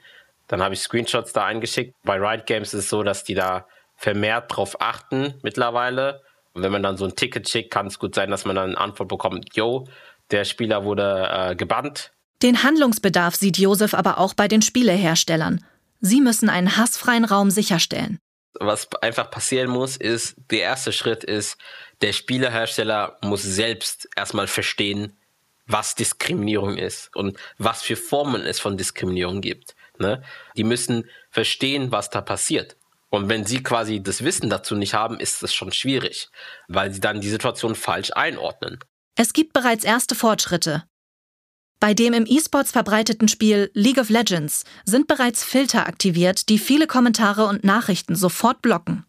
dann 0.47 0.61
habe 0.61 0.73
ich 0.73 0.81
Screenshots 0.81 1.33
da 1.33 1.45
eingeschickt. 1.45 1.93
Bei 2.03 2.17
Riot 2.17 2.45
Games 2.45 2.73
ist 2.73 2.85
es 2.85 2.89
so, 2.89 3.03
dass 3.03 3.23
die 3.23 3.33
da 3.33 3.67
vermehrt 3.95 4.55
drauf 4.55 4.81
achten 4.81 5.35
mittlerweile. 5.41 6.21
Und 6.53 6.63
wenn 6.63 6.71
man 6.71 6.83
dann 6.83 6.97
so 6.97 7.05
ein 7.05 7.15
Ticket 7.15 7.49
schickt, 7.49 7.71
kann 7.71 7.87
es 7.87 7.99
gut 7.99 8.15
sein, 8.15 8.31
dass 8.31 8.45
man 8.45 8.55
dann 8.55 8.69
eine 8.71 8.77
Antwort 8.77 9.09
bekommt, 9.09 9.55
yo, 9.55 9.87
der 10.31 10.45
Spieler 10.45 10.83
wurde 10.83 11.29
äh, 11.31 11.55
gebannt. 11.55 12.11
Den 12.41 12.63
Handlungsbedarf 12.63 13.35
sieht 13.35 13.57
Josef 13.57 13.93
aber 13.93 14.19
auch 14.19 14.33
bei 14.33 14.47
den 14.47 14.61
Spieleherstellern. 14.61 15.63
Sie 15.99 16.21
müssen 16.21 16.49
einen 16.49 16.77
hassfreien 16.77 17.25
Raum 17.25 17.49
sicherstellen. 17.49 18.19
Was 18.59 18.87
einfach 19.01 19.31
passieren 19.31 19.69
muss, 19.69 19.97
ist, 19.97 20.35
der 20.51 20.61
erste 20.61 20.91
Schritt 20.91 21.23
ist, 21.23 21.57
der 22.01 22.13
Spielehersteller 22.13 23.17
muss 23.21 23.43
selbst 23.43 24.07
erstmal 24.15 24.47
verstehen, 24.47 25.17
was 25.65 25.95
Diskriminierung 25.95 26.77
ist 26.77 27.15
und 27.15 27.37
was 27.57 27.81
für 27.81 27.95
Formen 27.95 28.41
es 28.41 28.59
von 28.59 28.77
Diskriminierung 28.77 29.41
gibt. 29.41 29.75
Ne? 29.99 30.23
Die 30.55 30.63
müssen 30.63 31.09
verstehen, 31.29 31.91
was 31.91 32.09
da 32.09 32.21
passiert. 32.21 32.77
Und 33.09 33.29
wenn 33.29 33.45
sie 33.45 33.63
quasi 33.63 34.01
das 34.01 34.23
Wissen 34.23 34.49
dazu 34.49 34.75
nicht 34.75 34.93
haben, 34.93 35.19
ist 35.19 35.41
es 35.43 35.53
schon 35.53 35.71
schwierig, 35.71 36.29
weil 36.67 36.93
sie 36.93 36.99
dann 36.99 37.21
die 37.21 37.29
Situation 37.29 37.75
falsch 37.75 38.11
einordnen. 38.11 38.79
Es 39.15 39.33
gibt 39.33 39.53
bereits 39.53 39.83
erste 39.83 40.13
Fortschritte. 40.13 40.83
Bei 41.79 41.93
dem 41.93 42.13
im 42.13 42.25
E-Sports 42.25 42.71
verbreiteten 42.71 43.27
Spiel 43.27 43.69
League 43.73 43.99
of 43.99 44.09
Legends 44.09 44.63
sind 44.85 45.07
bereits 45.07 45.43
Filter 45.43 45.87
aktiviert, 45.87 46.49
die 46.49 46.57
viele 46.57 46.87
Kommentare 46.87 47.45
und 47.45 47.63
Nachrichten 47.63 48.15
sofort 48.15 48.61
blocken. 48.63 49.05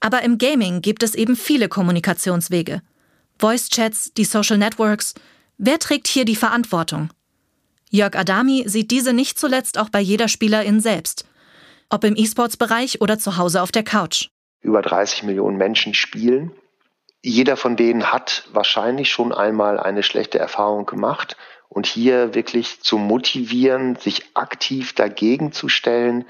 Aber 0.00 0.22
im 0.22 0.38
Gaming 0.38 0.80
gibt 0.80 1.02
es 1.02 1.14
eben 1.14 1.36
viele 1.36 1.68
Kommunikationswege. 1.68 2.82
Voice-Chats, 3.38 4.12
die 4.14 4.24
Social 4.24 4.58
Networks. 4.58 5.14
Wer 5.56 5.78
trägt 5.78 6.08
hier 6.08 6.24
die 6.24 6.36
Verantwortung? 6.36 7.10
Jörg 7.90 8.16
Adami 8.16 8.64
sieht 8.66 8.90
diese 8.90 9.12
nicht 9.12 9.38
zuletzt 9.38 9.78
auch 9.78 9.88
bei 9.88 10.00
jeder 10.00 10.28
Spielerin 10.28 10.80
selbst. 10.80 11.26
Ob 11.90 12.04
im 12.04 12.16
E-Sports-Bereich 12.16 13.00
oder 13.00 13.18
zu 13.18 13.36
Hause 13.36 13.62
auf 13.62 13.72
der 13.72 13.84
Couch. 13.84 14.28
Über 14.60 14.82
30 14.82 15.22
Millionen 15.22 15.56
Menschen 15.56 15.94
spielen. 15.94 16.52
Jeder 17.22 17.56
von 17.56 17.76
denen 17.76 18.12
hat 18.12 18.48
wahrscheinlich 18.52 19.10
schon 19.10 19.32
einmal 19.32 19.80
eine 19.80 20.02
schlechte 20.02 20.38
Erfahrung 20.38 20.86
gemacht. 20.86 21.36
Und 21.78 21.86
hier 21.86 22.34
wirklich 22.34 22.80
zu 22.82 22.98
motivieren, 22.98 23.94
sich 23.94 24.34
aktiv 24.34 24.96
dagegen 24.96 25.52
zu 25.52 25.68
stellen, 25.68 26.24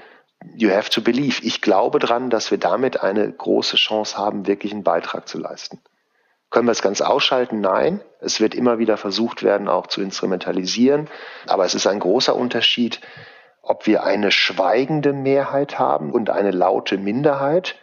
you 0.55 0.69
have 0.69 0.91
to 0.91 1.01
believe. 1.01 1.43
Ich 1.43 1.59
glaube 1.59 1.97
dran, 1.97 2.29
dass 2.29 2.51
wir 2.51 2.59
damit 2.59 3.01
eine 3.01 3.31
große 3.31 3.75
Chance 3.75 4.15
haben, 4.15 4.45
wirklich 4.45 4.73
einen 4.73 4.83
Beitrag 4.83 5.27
zu 5.27 5.39
leisten. 5.39 5.79
Können 6.51 6.67
wir 6.67 6.71
es 6.71 6.83
ganz 6.83 7.01
ausschalten? 7.01 7.61
Nein. 7.61 7.99
Es 8.19 8.39
wird 8.39 8.53
immer 8.53 8.77
wieder 8.77 8.95
versucht 8.95 9.41
werden, 9.41 9.67
auch 9.67 9.87
zu 9.87 10.03
instrumentalisieren. 10.03 11.07
Aber 11.47 11.65
es 11.65 11.73
ist 11.73 11.87
ein 11.87 11.99
großer 11.99 12.35
Unterschied, 12.35 13.01
ob 13.63 13.87
wir 13.87 14.03
eine 14.03 14.29
schweigende 14.29 15.13
Mehrheit 15.13 15.79
haben 15.79 16.11
und 16.11 16.29
eine 16.29 16.51
laute 16.51 16.99
Minderheit 16.99 17.75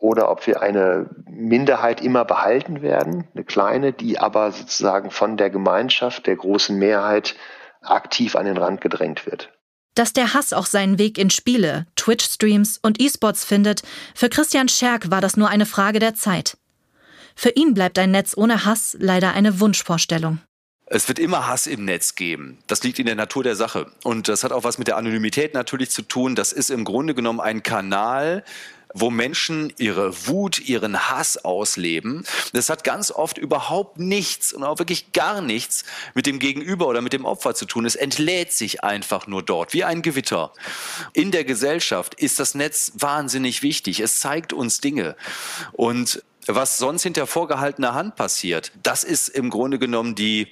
oder 0.00 0.30
ob 0.30 0.46
wir 0.46 0.62
eine 0.62 1.10
Minderheit 1.26 2.00
immer 2.00 2.24
behalten 2.24 2.82
werden, 2.82 3.28
eine 3.34 3.44
kleine, 3.44 3.92
die 3.92 4.18
aber 4.18 4.50
sozusagen 4.50 5.10
von 5.10 5.36
der 5.36 5.50
Gemeinschaft, 5.50 6.26
der 6.26 6.36
großen 6.36 6.76
Mehrheit 6.76 7.36
aktiv 7.82 8.34
an 8.34 8.46
den 8.46 8.56
Rand 8.56 8.80
gedrängt 8.80 9.26
wird. 9.26 9.52
Dass 9.94 10.12
der 10.12 10.34
Hass 10.34 10.52
auch 10.52 10.66
seinen 10.66 10.98
Weg 10.98 11.18
in 11.18 11.30
Spiele, 11.30 11.86
Twitch-Streams 11.96 12.78
und 12.82 13.00
E-Sports 13.00 13.44
findet, 13.44 13.82
für 14.14 14.28
Christian 14.28 14.68
Scherk 14.68 15.10
war 15.10 15.20
das 15.20 15.36
nur 15.36 15.48
eine 15.48 15.66
Frage 15.66 15.98
der 15.98 16.14
Zeit. 16.14 16.56
Für 17.34 17.50
ihn 17.50 17.74
bleibt 17.74 17.98
ein 17.98 18.10
Netz 18.10 18.36
ohne 18.36 18.64
Hass 18.64 18.96
leider 18.98 19.32
eine 19.32 19.60
Wunschvorstellung. 19.60 20.40
Es 20.92 21.06
wird 21.06 21.20
immer 21.20 21.46
Hass 21.46 21.68
im 21.68 21.84
Netz 21.84 22.16
geben. 22.16 22.58
Das 22.66 22.82
liegt 22.82 22.98
in 22.98 23.06
der 23.06 23.14
Natur 23.14 23.44
der 23.44 23.54
Sache. 23.54 23.86
Und 24.02 24.26
das 24.26 24.42
hat 24.42 24.50
auch 24.50 24.64
was 24.64 24.76
mit 24.76 24.88
der 24.88 24.96
Anonymität 24.96 25.54
natürlich 25.54 25.90
zu 25.90 26.02
tun. 26.02 26.34
Das 26.34 26.52
ist 26.52 26.68
im 26.68 26.84
Grunde 26.84 27.14
genommen 27.14 27.38
ein 27.38 27.62
Kanal, 27.62 28.42
wo 28.92 29.08
Menschen 29.08 29.72
ihre 29.78 30.26
Wut, 30.26 30.58
ihren 30.58 31.08
Hass 31.08 31.44
ausleben. 31.44 32.24
Das 32.54 32.68
hat 32.70 32.82
ganz 32.82 33.12
oft 33.12 33.38
überhaupt 33.38 34.00
nichts 34.00 34.52
und 34.52 34.64
auch 34.64 34.80
wirklich 34.80 35.12
gar 35.12 35.40
nichts 35.40 35.84
mit 36.14 36.26
dem 36.26 36.40
Gegenüber 36.40 36.88
oder 36.88 37.02
mit 37.02 37.12
dem 37.12 37.24
Opfer 37.24 37.54
zu 37.54 37.66
tun. 37.66 37.86
Es 37.86 37.94
entlädt 37.94 38.52
sich 38.52 38.82
einfach 38.82 39.28
nur 39.28 39.44
dort, 39.44 39.72
wie 39.72 39.84
ein 39.84 40.02
Gewitter. 40.02 40.52
In 41.12 41.30
der 41.30 41.44
Gesellschaft 41.44 42.16
ist 42.16 42.40
das 42.40 42.56
Netz 42.56 42.90
wahnsinnig 42.96 43.62
wichtig. 43.62 44.00
Es 44.00 44.18
zeigt 44.18 44.52
uns 44.52 44.80
Dinge. 44.80 45.14
Und 45.70 46.24
was 46.46 46.78
sonst 46.78 47.02
hinter 47.02 47.26
vorgehaltener 47.26 47.94
Hand 47.94 48.16
passiert, 48.16 48.72
das 48.82 49.04
ist 49.04 49.28
im 49.28 49.50
Grunde 49.50 49.78
genommen 49.78 50.14
die, 50.14 50.48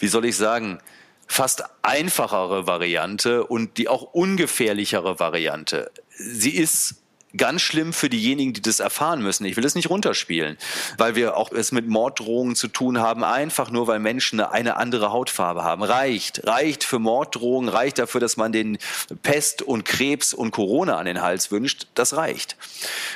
wie 0.00 0.08
soll 0.08 0.24
ich 0.24 0.36
sagen, 0.36 0.80
fast 1.26 1.62
einfachere 1.82 2.66
Variante 2.66 3.46
und 3.46 3.78
die 3.78 3.88
auch 3.88 4.02
ungefährlichere 4.02 5.20
Variante. 5.20 5.92
Sie 6.10 6.56
ist 6.56 6.96
ganz 7.36 7.62
schlimm 7.62 7.92
für 7.92 8.08
diejenigen, 8.08 8.52
die 8.52 8.62
das 8.62 8.80
erfahren 8.80 9.22
müssen. 9.22 9.44
Ich 9.44 9.56
will 9.56 9.62
das 9.62 9.74
nicht 9.74 9.90
runterspielen, 9.90 10.58
weil 10.98 11.14
wir 11.14 11.36
auch 11.36 11.52
es 11.52 11.72
mit 11.72 11.86
Morddrohungen 11.86 12.56
zu 12.56 12.68
tun 12.68 12.98
haben, 12.98 13.22
einfach 13.22 13.70
nur 13.70 13.86
weil 13.86 14.00
Menschen 14.00 14.40
eine 14.40 14.76
andere 14.76 15.12
Hautfarbe 15.12 15.62
haben. 15.62 15.82
Reicht, 15.82 16.46
reicht 16.46 16.84
für 16.84 16.98
Morddrohungen, 16.98 17.68
reicht 17.68 17.98
dafür, 17.98 18.20
dass 18.20 18.36
man 18.36 18.52
den 18.52 18.78
Pest 19.22 19.62
und 19.62 19.84
Krebs 19.84 20.34
und 20.34 20.50
Corona 20.50 20.98
an 20.98 21.06
den 21.06 21.22
Hals 21.22 21.50
wünscht. 21.50 21.86
Das 21.94 22.16
reicht. 22.16 22.56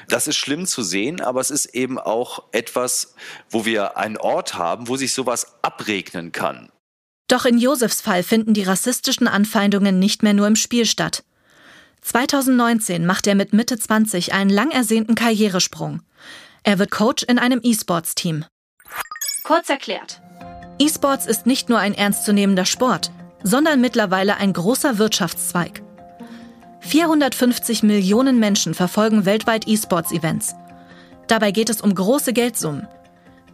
Das 0.09 0.29
ist 0.29 0.37
schlimm 0.37 0.67
zu 0.67 0.83
sehen, 0.83 1.21
aber 1.21 1.41
es 1.41 1.51
ist 1.51 1.67
eben 1.67 1.99
auch 1.99 2.45
etwas, 2.53 3.15
wo 3.51 3.65
wir 3.65 3.97
einen 3.97 4.17
Ort 4.17 4.55
haben, 4.55 4.89
wo 4.89 4.97
sich 4.97 5.13
sowas 5.13 5.57
abregnen 5.63 6.31
kann. 6.31 6.71
Doch 7.29 7.45
in 7.45 7.59
Josefs 7.59 8.01
Fall 8.01 8.23
finden 8.23 8.55
die 8.55 8.63
rassistischen 8.63 9.29
Anfeindungen 9.29 9.99
nicht 9.99 10.23
mehr 10.23 10.35
nur 10.35 10.47
im 10.47 10.57
Spiel 10.57 10.85
statt. 10.85 11.25
2019 12.03 13.07
macht 13.07 13.27
er 13.27 13.35
mit 13.35 13.55
Mitte 13.55 13.79
20 13.79 14.35
einen 14.35 14.51
lang 14.51 14.71
ersehnten 14.71 15.15
Karrieresprung. 15.15 16.03
Er 16.63 16.79
wird 16.79 16.91
Coach 16.91 17.23
in 17.23 17.39
einem 17.39 17.61
E-Sports-Team. 17.63 18.45
Kurz 19.45 19.71
erklärt. 19.71 20.21
E-Sports 20.79 21.27
ist 21.27 21.47
nicht 21.47 21.69
nur 21.69 21.79
ein 21.79 21.95
ernstzunehmender 21.95 22.67
Sport, 22.67 23.11
sondern 23.43 23.81
mittlerweile 23.81 24.37
ein 24.37 24.53
großer 24.53 24.99
Wirtschaftszweig. 24.99 25.83
450 26.81 27.83
Millionen 27.83 28.39
Menschen 28.39 28.75
verfolgen 28.75 29.25
weltweit 29.25 29.67
E-Sports-Events. 29.67 30.55
Dabei 31.27 31.53
geht 31.53 31.71
es 31.71 31.81
um 31.81 31.95
große 31.95 32.35
Geldsummen. 32.35 32.87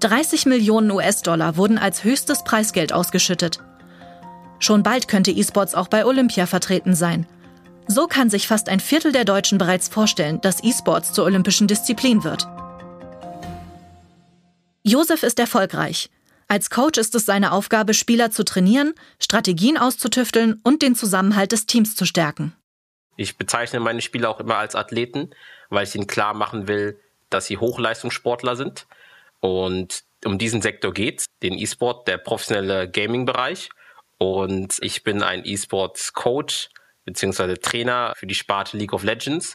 30 0.00 0.46
Millionen 0.46 0.90
US-Dollar 0.90 1.56
wurden 1.56 1.78
als 1.78 2.04
höchstes 2.04 2.44
Preisgeld 2.44 2.92
ausgeschüttet. 2.92 3.60
Schon 4.58 4.82
bald 4.82 5.08
könnte 5.08 5.30
E-Sports 5.30 5.74
auch 5.74 5.88
bei 5.88 6.04
Olympia 6.04 6.46
vertreten 6.46 6.94
sein– 6.94 7.26
so 7.92 8.06
kann 8.06 8.30
sich 8.30 8.46
fast 8.46 8.68
ein 8.68 8.78
Viertel 8.78 9.10
der 9.10 9.24
Deutschen 9.24 9.58
bereits 9.58 9.88
vorstellen, 9.88 10.40
dass 10.42 10.62
E-Sports 10.62 11.12
zur 11.12 11.24
olympischen 11.24 11.66
Disziplin 11.66 12.22
wird. 12.22 12.46
Josef 14.84 15.24
ist 15.24 15.40
erfolgreich. 15.40 16.08
Als 16.46 16.70
Coach 16.70 16.98
ist 16.98 17.16
es 17.16 17.26
seine 17.26 17.50
Aufgabe, 17.50 17.92
Spieler 17.92 18.30
zu 18.30 18.44
trainieren, 18.44 18.94
Strategien 19.18 19.76
auszutüfteln 19.76 20.60
und 20.62 20.82
den 20.82 20.94
Zusammenhalt 20.94 21.50
des 21.50 21.66
Teams 21.66 21.96
zu 21.96 22.04
stärken. 22.04 22.54
Ich 23.16 23.36
bezeichne 23.36 23.80
meine 23.80 24.02
Spieler 24.02 24.30
auch 24.30 24.38
immer 24.38 24.56
als 24.56 24.76
Athleten, 24.76 25.30
weil 25.68 25.84
ich 25.84 25.94
ihnen 25.96 26.06
klar 26.06 26.32
machen 26.32 26.68
will, 26.68 27.00
dass 27.28 27.46
sie 27.46 27.58
Hochleistungssportler 27.58 28.54
sind. 28.54 28.86
Und 29.40 30.04
um 30.24 30.38
diesen 30.38 30.62
Sektor 30.62 30.92
geht 30.92 31.24
den 31.42 31.58
E-Sport, 31.58 32.06
der 32.08 32.18
professionelle 32.18 32.88
Gaming-Bereich. 32.88 33.70
Und 34.18 34.76
ich 34.80 35.02
bin 35.02 35.22
ein 35.22 35.42
E-Sports-Coach 35.44 36.68
beziehungsweise 37.04 37.58
Trainer 37.58 38.12
für 38.16 38.26
die 38.26 38.34
Sparte 38.34 38.76
League 38.76 38.92
of 38.92 39.02
Legends. 39.02 39.54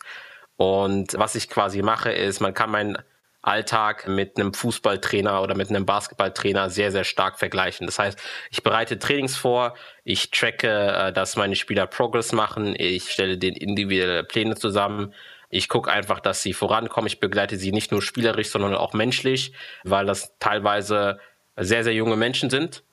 Und 0.57 1.13
was 1.15 1.35
ich 1.35 1.49
quasi 1.49 1.81
mache, 1.81 2.11
ist, 2.11 2.39
man 2.39 2.53
kann 2.53 2.71
meinen 2.71 2.97
Alltag 3.45 4.07
mit 4.07 4.37
einem 4.37 4.53
Fußballtrainer 4.53 5.43
oder 5.43 5.55
mit 5.55 5.69
einem 5.69 5.85
Basketballtrainer 5.85 6.71
sehr, 6.71 6.91
sehr 6.91 7.03
stark 7.03 7.37
vergleichen. 7.37 7.85
Das 7.85 7.99
heißt, 7.99 8.19
ich 8.49 8.63
bereite 8.63 8.97
Trainings 8.97 9.37
vor, 9.37 9.75
ich 10.03 10.31
tracke, 10.31 10.67
äh, 10.67 11.13
dass 11.13 11.35
meine 11.35 11.55
Spieler 11.55 11.85
Progress 11.85 12.31
machen, 12.31 12.75
ich 12.75 13.11
stelle 13.11 13.37
den 13.37 13.55
individuelle 13.55 14.23
Pläne 14.23 14.55
zusammen, 14.55 15.13
ich 15.55 15.69
gucke 15.69 15.89
einfach, 15.89 16.19
dass 16.19 16.41
sie 16.41 16.51
vorankommen. 16.53 17.07
Ich 17.07 17.21
begleite 17.21 17.57
sie 17.57 17.71
nicht 17.71 17.91
nur 17.91 18.01
spielerisch, 18.01 18.49
sondern 18.49 18.75
auch 18.75 18.91
menschlich, 18.91 19.53
weil 19.85 20.05
das 20.05 20.33
teilweise 20.39 21.17
sehr, 21.55 21.85
sehr 21.85 21.93
junge 21.93 22.17
Menschen 22.17 22.49
sind, 22.49 22.83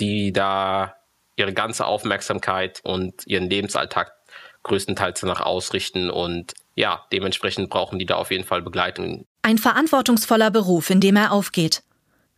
die 0.00 0.32
da 0.32 0.96
ihre 1.36 1.52
ganze 1.52 1.86
Aufmerksamkeit 1.86 2.80
und 2.82 3.24
ihren 3.26 3.48
Lebensalltag 3.48 4.12
größtenteils 4.64 5.20
danach 5.20 5.40
ausrichten 5.40 6.10
und 6.10 6.54
ja, 6.74 7.06
dementsprechend 7.12 7.70
brauchen 7.70 8.00
die 8.00 8.06
da 8.06 8.16
auf 8.16 8.32
jeden 8.32 8.44
Fall 8.44 8.62
Begleitung. 8.62 9.24
Ein 9.42 9.58
verantwortungsvoller 9.58 10.50
Beruf, 10.50 10.90
in 10.90 11.00
dem 11.00 11.14
er 11.14 11.30
aufgeht. 11.30 11.84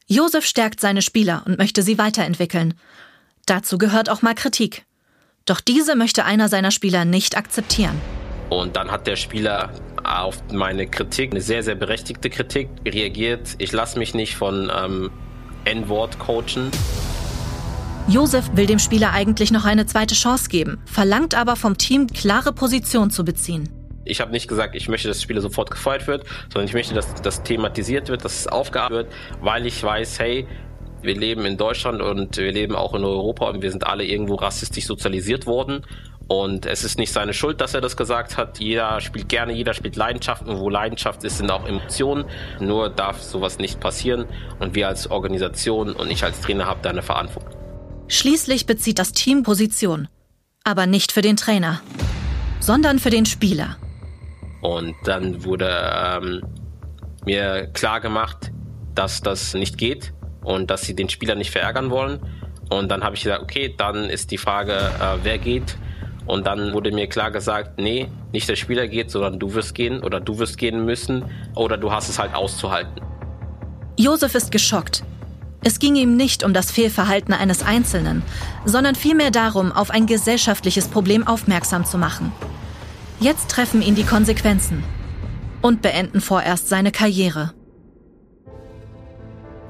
Josef 0.07 0.45
stärkt 0.45 0.81
seine 0.81 1.01
Spieler 1.01 1.43
und 1.47 1.57
möchte 1.57 1.83
sie 1.83 1.97
weiterentwickeln. 1.97 2.75
Dazu 3.47 3.79
gehört 3.79 4.11
auch 4.11 4.21
mal 4.21 4.35
Kritik. 4.35 4.85
Doch 5.47 5.61
diese 5.61 5.97
möchte 5.97 6.27
einer 6.27 6.49
seiner 6.49 6.71
Spieler 6.71 7.07
nicht 7.07 7.37
akzeptieren. 7.37 7.99
Und 8.51 8.77
dann 8.77 8.91
hat 8.91 9.07
der 9.07 9.17
Spieler 9.17 9.71
auf 10.03 10.43
meine 10.53 10.87
Kritik, 10.87 11.31
eine 11.31 11.41
sehr, 11.41 11.63
sehr 11.63 11.77
berechtigte 11.77 12.31
Kritik, 12.31 12.69
reagiert. 12.85 13.55
Ich 13.59 13.73
lasse 13.73 13.99
mich 13.99 14.13
nicht 14.13 14.35
von 14.35 14.71
ähm, 14.77 15.11
N-Wort 15.65 16.19
coachen. 16.19 16.71
Josef 18.09 18.51
will 18.55 18.67
dem 18.67 18.81
Spieler 18.81 19.13
eigentlich 19.13 19.53
noch 19.53 19.65
eine 19.65 19.87
zweite 19.87 20.17
Chance 20.17 20.49
geben, 20.49 20.79
verlangt 20.85 21.35
aber 21.35 21.55
vom 21.55 21.79
Team 21.79 22.09
klare 22.09 22.53
Position 22.53 23.11
zu 23.11 23.25
beziehen. 23.25 23.69
Ich 24.05 24.21
habe 24.21 24.33
nicht 24.33 24.49
gesagt, 24.49 24.75
ich 24.75 24.89
möchte, 24.89 25.07
dass 25.07 25.19
der 25.19 25.23
Spieler 25.23 25.43
sofort 25.43 25.71
gefeuert 25.71 26.09
wird, 26.09 26.25
sondern 26.53 26.67
ich 26.67 26.75
möchte, 26.75 26.95
dass 26.95 27.15
das 27.23 27.45
thematisiert 27.45 28.09
wird, 28.09 28.25
dass 28.25 28.41
es 28.41 28.47
aufgearbeitet 28.49 29.11
wird, 29.11 29.45
weil 29.45 29.67
ich 29.67 29.81
weiß, 29.81 30.19
hey, 30.19 30.49
wir 31.03 31.17
leben 31.17 31.45
in 31.45 31.57
Deutschland 31.57 32.03
und 32.03 32.37
wir 32.37 32.53
leben 32.53 32.75
auch 32.75 32.95
in 32.95 33.05
Europa 33.05 33.49
und 33.49 33.63
wir 33.63 33.71
sind 33.71 33.87
alle 33.87 34.05
irgendwo 34.05 34.35
rassistisch 34.35 34.87
sozialisiert 34.87 35.47
worden. 35.47 35.85
Und 36.29 36.65
es 36.65 36.85
ist 36.85 36.99
nicht 36.99 37.13
seine 37.13 37.33
Schuld, 37.33 37.61
dass 37.61 37.75
er 37.75 37.81
das 37.81 37.97
gesagt 37.97 38.37
hat. 38.37 38.61
Jeder 38.61 39.01
spielt 39.01 39.29
gerne, 39.29 39.53
jeder 39.53 39.75
spielt 39.75 39.97
Leidenschaft 39.97 40.47
und 40.47 40.61
wo 40.61 40.69
Leidenschaft 40.69 41.25
ist, 41.25 41.39
sind 41.39 41.51
auch 41.51 41.67
Emotionen. 41.67 42.25
Nur 42.61 42.89
darf 42.89 43.21
sowas 43.21 43.59
nicht 43.59 43.81
passieren 43.81 44.27
und 44.61 44.77
wir 44.77 44.87
als 44.87 45.11
Organisation 45.11 45.93
und 45.93 46.11
ich 46.11 46.23
als 46.23 46.41
Trainer 46.41 46.67
habe 46.67 46.81
da 46.83 46.91
eine 46.91 47.03
Verantwortung. 47.03 47.59
Schließlich 48.07 48.67
bezieht 48.67 48.99
das 48.99 49.13
Team 49.13 49.43
Position, 49.43 50.09
aber 50.63 50.87
nicht 50.87 51.11
für 51.11 51.23
den 51.23 51.37
Trainer, 51.37 51.81
sondern 52.61 53.01
für 53.01 53.11
den 53.11 53.27
Spieler. 53.27 53.77
Und 54.63 54.95
dann 55.05 55.45
wurde 55.45 55.69
ähm, 55.69 56.43
mir 57.25 57.69
klar 57.73 58.01
gemacht, 58.01 58.53
dass 58.95 59.21
das 59.21 59.55
nicht 59.55 59.79
geht 59.79 60.13
und 60.43 60.71
dass 60.71 60.83
sie 60.83 60.95
den 60.95 61.09
Spieler 61.09 61.35
nicht 61.35 61.51
verärgern 61.51 61.91
wollen. 61.91 62.21
Und 62.69 62.89
dann 62.91 63.03
habe 63.03 63.17
ich 63.17 63.23
gesagt, 63.23 63.43
okay, 63.43 63.75
dann 63.77 64.05
ist 64.05 64.31
die 64.31 64.39
Frage, 64.39 64.73
äh, 64.73 65.19
wer 65.23 65.39
geht. 65.39 65.77
Und 66.27 66.47
dann 66.47 66.73
wurde 66.73 66.93
mir 66.93 67.09
klar 67.09 67.31
gesagt, 67.31 67.81
nee, 67.81 68.09
nicht 68.33 68.49
der 68.49 68.57
Spieler 68.57 68.87
geht, 68.87 69.11
sondern 69.11 69.39
du 69.39 69.55
wirst 69.55 69.75
gehen 69.75 70.03
oder 70.03 70.21
du 70.21 70.39
wirst 70.39 70.59
gehen 70.59 70.85
müssen 70.85 71.25
oder 71.57 71.77
du 71.77 71.91
hast 71.91 72.09
es 72.09 72.19
halt 72.19 72.35
auszuhalten. 72.35 73.01
Josef 73.97 74.35
ist 74.35 74.53
geschockt. 74.53 75.03
Es 75.63 75.79
ging 75.79 75.95
ihm 75.97 76.17
nicht 76.17 76.43
um 76.45 76.55
das 76.55 76.71
Fehlverhalten 76.71 77.35
eines 77.35 77.63
Einzelnen, 77.63 78.23
sondern 78.65 78.95
vielmehr 78.95 79.31
darum, 79.31 79.73
auf 79.73 79.91
ein 79.91 80.07
gesellschaftliches 80.07 80.89
Problem 80.89 81.27
aufmerksam 81.27 81.85
zu 81.85 81.99
machen. 81.99 82.33
Jetzt 83.19 83.51
treffen 83.51 83.83
ihn 83.83 83.95
die 83.95 84.05
Konsequenzen 84.05 84.83
und 85.61 85.83
beenden 85.83 86.23
vorerst 86.23 86.69
seine 86.71 86.93
Karriere. 86.93 87.53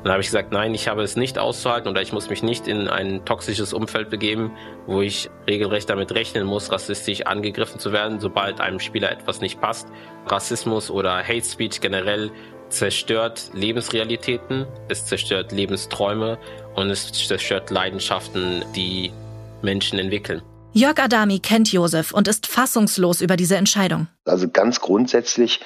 Dann 0.03 0.13
habe 0.13 0.23
ich 0.23 0.29
gesagt, 0.29 0.51
nein, 0.51 0.75
ich 0.75 0.89
habe 0.89 1.03
es 1.03 1.17
nicht 1.17 1.39
auszuhalten 1.39 1.89
oder 1.89 2.01
ich 2.01 2.13
muss 2.13 2.31
mich 2.31 2.43
nicht 2.43 2.67
in 2.67 2.89
ein 2.89 3.25
toxisches 3.27 3.75
Umfeld 3.75 4.09
begeben, 4.09 4.51
wo 4.87 5.03
ich 5.03 5.29
regelrecht 5.47 5.91
damit 5.91 6.13
rechnen 6.13 6.47
muss, 6.47 6.73
rassistisch 6.73 7.27
angegriffen 7.27 7.79
zu 7.79 7.93
werden, 7.93 8.19
sobald 8.19 8.61
einem 8.61 8.81
Spieler 8.81 9.13
etwas 9.13 9.41
nicht 9.43 9.61
passt. 9.61 9.89
Rassismus 10.27 10.91
oder 10.91 11.19
Hate 11.19 11.45
Speech 11.45 11.81
generell 11.81 12.31
zerstört 12.71 13.51
Lebensrealitäten, 13.53 14.67
es 14.89 15.05
zerstört 15.05 15.53
Lebensträume 15.53 16.39
und 16.77 16.89
es 16.89 17.13
zerstört 17.13 17.71
Leidenschaften, 17.71 18.65
die 18.75 19.13
Menschen 19.61 19.99
entwickeln. 19.99 20.41
Jörg 20.73 20.99
Adami 20.99 21.41
kennt 21.41 21.73
Josef 21.73 22.13
und 22.13 22.29
ist 22.29 22.47
fassungslos 22.47 23.21
über 23.21 23.37
diese 23.37 23.57
Entscheidung. 23.57 24.07
Also 24.25 24.49
ganz 24.49 24.81
grundsätzlich 24.81 25.61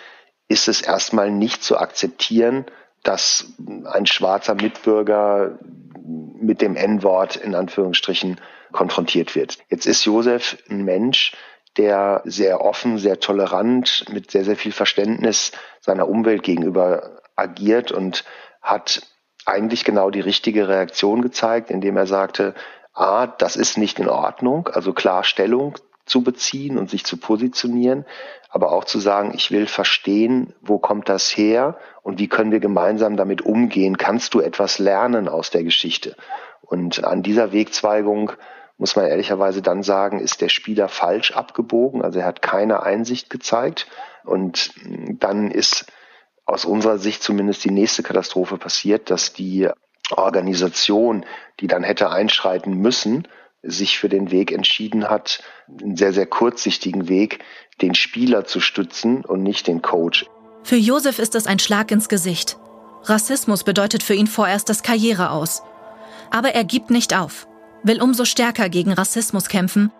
ist 0.48 0.66
es 0.66 0.80
erstmal 0.80 1.30
nicht 1.30 1.62
zu 1.62 1.78
akzeptieren, 1.78 2.64
dass 3.04 3.46
ein 3.84 4.06
schwarzer 4.06 4.54
Mitbürger 4.54 5.58
mit 6.04 6.60
dem 6.60 6.74
N-Wort 6.74 7.36
in 7.36 7.54
Anführungsstrichen 7.54 8.40
konfrontiert 8.72 9.36
wird. 9.36 9.58
Jetzt 9.68 9.86
ist 9.86 10.04
Josef 10.04 10.58
ein 10.68 10.84
Mensch, 10.84 11.36
der 11.76 12.22
sehr 12.24 12.60
offen, 12.60 12.98
sehr 12.98 13.20
tolerant, 13.20 14.04
mit 14.12 14.30
sehr, 14.30 14.44
sehr 14.44 14.56
viel 14.56 14.72
Verständnis 14.72 15.52
seiner 15.80 16.08
Umwelt 16.08 16.42
gegenüber 16.42 17.20
agiert 17.36 17.92
und 17.92 18.24
hat 18.62 19.02
eigentlich 19.46 19.84
genau 19.84 20.10
die 20.10 20.20
richtige 20.20 20.68
Reaktion 20.68 21.22
gezeigt, 21.22 21.70
indem 21.70 21.96
er 21.96 22.06
sagte, 22.06 22.54
A, 22.92 23.26
das 23.26 23.56
ist 23.56 23.76
nicht 23.76 23.98
in 23.98 24.08
Ordnung, 24.08 24.68
also 24.68 24.92
klar 24.92 25.24
Stellung 25.24 25.76
zu 26.06 26.22
beziehen 26.22 26.78
und 26.78 26.90
sich 26.90 27.04
zu 27.04 27.16
positionieren, 27.16 28.04
aber 28.50 28.72
auch 28.72 28.84
zu 28.84 28.98
sagen, 28.98 29.32
ich 29.34 29.50
will 29.50 29.66
verstehen, 29.66 30.54
wo 30.60 30.78
kommt 30.78 31.08
das 31.08 31.36
her 31.36 31.76
und 32.02 32.18
wie 32.18 32.28
können 32.28 32.52
wir 32.52 32.60
gemeinsam 32.60 33.16
damit 33.16 33.42
umgehen? 33.42 33.96
Kannst 33.96 34.34
du 34.34 34.40
etwas 34.40 34.78
lernen 34.78 35.28
aus 35.28 35.50
der 35.50 35.64
Geschichte? 35.64 36.16
Und 36.60 37.04
an 37.04 37.22
dieser 37.22 37.52
Wegzweigung 37.52 38.32
muss 38.76 38.96
man 38.96 39.06
ehrlicherweise 39.06 39.62
dann 39.62 39.82
sagen, 39.82 40.20
ist 40.20 40.40
der 40.40 40.48
Spieler 40.48 40.88
falsch 40.88 41.32
abgebogen. 41.32 42.02
Also 42.02 42.18
er 42.18 42.26
hat 42.26 42.42
keine 42.42 42.82
Einsicht 42.82 43.30
gezeigt. 43.30 43.86
Und 44.24 44.72
dann 45.20 45.50
ist 45.50 45.86
aus 46.44 46.64
unserer 46.64 46.98
Sicht 46.98 47.22
zumindest 47.22 47.64
die 47.64 47.70
nächste 47.70 48.02
Katastrophe 48.02 48.58
passiert, 48.58 49.10
dass 49.10 49.32
die 49.32 49.68
Organisation, 50.10 51.24
die 51.60 51.66
dann 51.66 51.84
hätte 51.84 52.10
einschreiten 52.10 52.74
müssen, 52.74 53.28
sich 53.64 53.98
für 53.98 54.08
den 54.08 54.30
Weg 54.30 54.52
entschieden 54.52 55.08
hat, 55.08 55.42
einen 55.68 55.96
sehr, 55.96 56.12
sehr 56.12 56.26
kurzsichtigen 56.26 57.08
Weg, 57.08 57.40
den 57.80 57.94
Spieler 57.94 58.44
zu 58.44 58.60
stützen 58.60 59.24
und 59.24 59.42
nicht 59.42 59.66
den 59.66 59.82
Coach. 59.82 60.26
Für 60.62 60.76
Josef 60.76 61.18
ist 61.18 61.34
es 61.34 61.46
ein 61.46 61.58
Schlag 61.58 61.90
ins 61.90 62.08
Gesicht. 62.08 62.56
Rassismus 63.04 63.64
bedeutet 63.64 64.02
für 64.02 64.14
ihn 64.14 64.26
vorerst 64.26 64.68
das 64.68 64.82
Karriere 64.82 65.30
aus. 65.30 65.62
Aber 66.30 66.50
er 66.54 66.64
gibt 66.64 66.90
nicht 66.90 67.14
auf, 67.14 67.46
will 67.82 68.00
umso 68.00 68.24
stärker 68.24 68.68
gegen 68.68 68.92
Rassismus 68.92 69.48
kämpfen. 69.48 69.92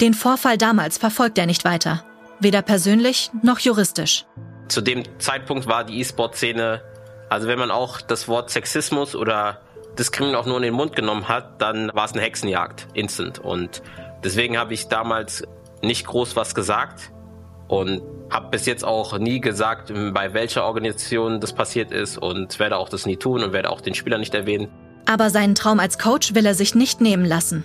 Den 0.00 0.14
Vorfall 0.14 0.58
damals 0.58 0.98
verfolgt 0.98 1.38
er 1.38 1.46
nicht 1.46 1.64
weiter, 1.64 2.04
weder 2.40 2.62
persönlich 2.62 3.30
noch 3.42 3.60
juristisch. 3.60 4.24
Zu 4.68 4.80
dem 4.80 5.04
Zeitpunkt 5.18 5.66
war 5.66 5.84
die 5.84 6.00
E-Sport-Szene 6.00 6.82
also 7.32 7.48
wenn 7.48 7.58
man 7.58 7.70
auch 7.70 8.02
das 8.02 8.28
Wort 8.28 8.50
Sexismus 8.50 9.16
oder 9.16 9.62
Diskriminierung 9.98 10.42
auch 10.42 10.46
nur 10.46 10.56
in 10.56 10.62
den 10.62 10.74
Mund 10.74 10.96
genommen 10.96 11.28
hat, 11.28 11.60
dann 11.60 11.90
war 11.94 12.04
es 12.04 12.12
eine 12.12 12.22
Hexenjagd, 12.22 12.88
instant. 12.94 13.38
Und 13.38 13.82
deswegen 14.24 14.58
habe 14.58 14.74
ich 14.74 14.88
damals 14.88 15.44
nicht 15.82 16.06
groß 16.06 16.36
was 16.36 16.54
gesagt 16.54 17.10
und 17.68 18.02
habe 18.30 18.50
bis 18.50 18.66
jetzt 18.66 18.84
auch 18.84 19.18
nie 19.18 19.40
gesagt, 19.40 19.92
bei 20.12 20.32
welcher 20.32 20.64
Organisation 20.64 21.40
das 21.40 21.52
passiert 21.52 21.92
ist 21.92 22.18
und 22.18 22.58
werde 22.58 22.76
auch 22.76 22.88
das 22.88 23.06
nie 23.06 23.16
tun 23.16 23.42
und 23.42 23.52
werde 23.52 23.70
auch 23.70 23.80
den 23.80 23.94
Spieler 23.94 24.18
nicht 24.18 24.34
erwähnen. 24.34 24.68
Aber 25.06 25.30
seinen 25.30 25.54
Traum 25.54 25.80
als 25.80 25.98
Coach 25.98 26.34
will 26.34 26.46
er 26.46 26.54
sich 26.54 26.74
nicht 26.74 27.00
nehmen 27.00 27.24
lassen. 27.24 27.64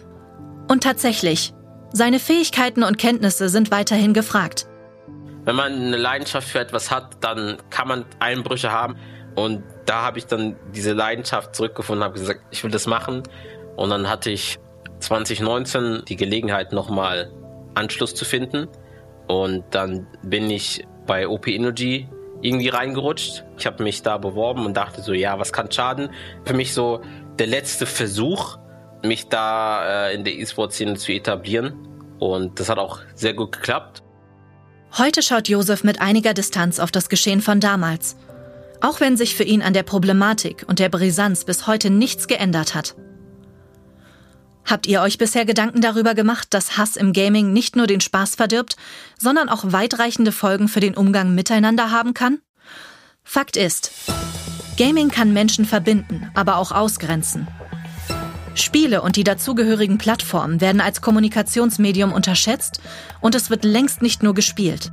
Und 0.68 0.84
tatsächlich, 0.84 1.54
seine 1.94 2.20
Fähigkeiten 2.20 2.84
und 2.84 2.98
Kenntnisse 2.98 3.50
sind 3.50 3.72
weiterhin 3.72 4.14
gefragt. 4.14 4.68
Wenn 5.46 5.56
man 5.56 5.72
eine 5.72 5.96
Leidenschaft 5.96 6.50
für 6.50 6.60
etwas 6.60 6.92
hat, 6.92 7.18
dann 7.22 7.58
kann 7.70 7.88
man 7.88 8.06
Einbrüche 8.20 8.72
haben. 8.72 8.98
Und 9.38 9.64
da 9.86 10.02
habe 10.02 10.18
ich 10.18 10.26
dann 10.26 10.56
diese 10.74 10.94
Leidenschaft 10.94 11.56
zurückgefunden, 11.56 12.04
habe 12.04 12.18
gesagt, 12.18 12.42
ich 12.50 12.64
will 12.64 12.72
das 12.72 12.88
machen. 12.88 13.22
Und 13.76 13.92
dann 13.92 14.10
hatte 14.10 14.32
ich 14.32 14.58
2019 15.00 16.02
die 16.08 16.16
Gelegenheit, 16.16 16.74
nochmal 16.74 17.32
Anschluss 17.76 18.16
zu 18.16 18.26
finden. 18.26 18.68
Und 19.28 19.64
dann 19.70 20.08
bin 20.24 20.50
ich 20.50 20.88
bei 21.06 21.28
OP 21.28 21.48
Energy 21.48 22.10
irgendwie 22.42 22.70
reingerutscht. 22.70 23.44
Ich 23.60 23.68
habe 23.68 23.84
mich 23.84 24.02
da 24.02 24.18
beworben 24.18 24.66
und 24.66 24.76
dachte 24.76 25.04
so, 25.04 25.14
ja, 25.14 25.38
was 25.38 25.54
kann 25.54 25.72
schaden? 25.72 26.10
Für 26.44 26.56
mich 26.56 26.74
so 26.74 27.02
der 27.38 27.46
letzte 27.46 27.86
Versuch, 27.86 28.58
mich 29.04 29.28
da 29.30 30.08
äh, 30.08 30.16
in 30.16 30.24
der 30.24 30.34
E-Sport-Szene 30.34 30.96
zu 30.96 31.12
etablieren. 31.12 31.76
Und 32.18 32.60
das 32.60 32.70
hat 32.70 32.80
auch 32.80 33.02
sehr 33.14 33.36
gut 33.36 33.52
geklappt. 33.52 34.02
Heute 34.98 35.22
schaut 35.22 35.48
Josef 35.48 35.84
mit 35.84 36.02
einiger 36.02 36.34
Distanz 36.34 36.80
auf 36.80 36.90
das 36.90 37.08
Geschehen 37.08 37.42
von 37.42 37.60
damals 37.60 38.18
auch 38.82 39.00
wenn 39.00 39.18
sich 39.18 39.36
für 39.36 39.44
ihn 39.44 39.62
an 39.62 39.74
der 39.74 39.84
Problematik 39.84 40.66
und 40.68 40.80
der 40.80 40.90
Brisanz 40.90 41.46
bis 41.46 41.68
heute 41.68 41.90
nichts 41.90 42.28
geändert 42.28 42.76
hat. 42.76 42.96
Habt 44.66 44.86
ihr 44.86 45.02
euch 45.02 45.18
bisher 45.18 45.46
Gedanken 45.46 45.80
darüber 45.80 46.14
gemacht, 46.14 46.50
dass 46.54 46.78
Hass 46.78 46.98
im 46.98 47.14
Gaming 47.14 47.54
nicht 47.54 47.78
nur 47.78 47.88
den 47.88 48.02
Spaß 48.02 48.36
verdirbt, 48.36 48.76
sondern 49.18 49.48
auch 49.48 49.72
weitreichende 49.72 50.34
Folgen 50.34 50.68
für 50.68 50.82
den 50.82 50.96
Umgang 50.96 51.34
miteinander 51.36 51.92
haben 51.92 52.14
kann? 52.14 52.40
Fakt 53.24 53.56
ist, 53.56 53.92
Gaming 54.78 55.10
kann 55.10 55.34
Menschen 55.34 55.66
verbinden, 55.66 56.30
aber 56.34 56.58
auch 56.58 56.72
ausgrenzen. 56.72 57.48
Spiele 58.56 59.02
und 59.02 59.16
die 59.16 59.24
dazugehörigen 59.24 59.98
Plattformen 59.98 60.62
werden 60.62 60.82
als 60.82 61.02
Kommunikationsmedium 61.02 62.12
unterschätzt 62.12 62.82
und 63.22 63.36
es 63.36 63.50
wird 63.50 63.64
längst 63.64 64.02
nicht 64.02 64.24
nur 64.24 64.34
gespielt. 64.34 64.92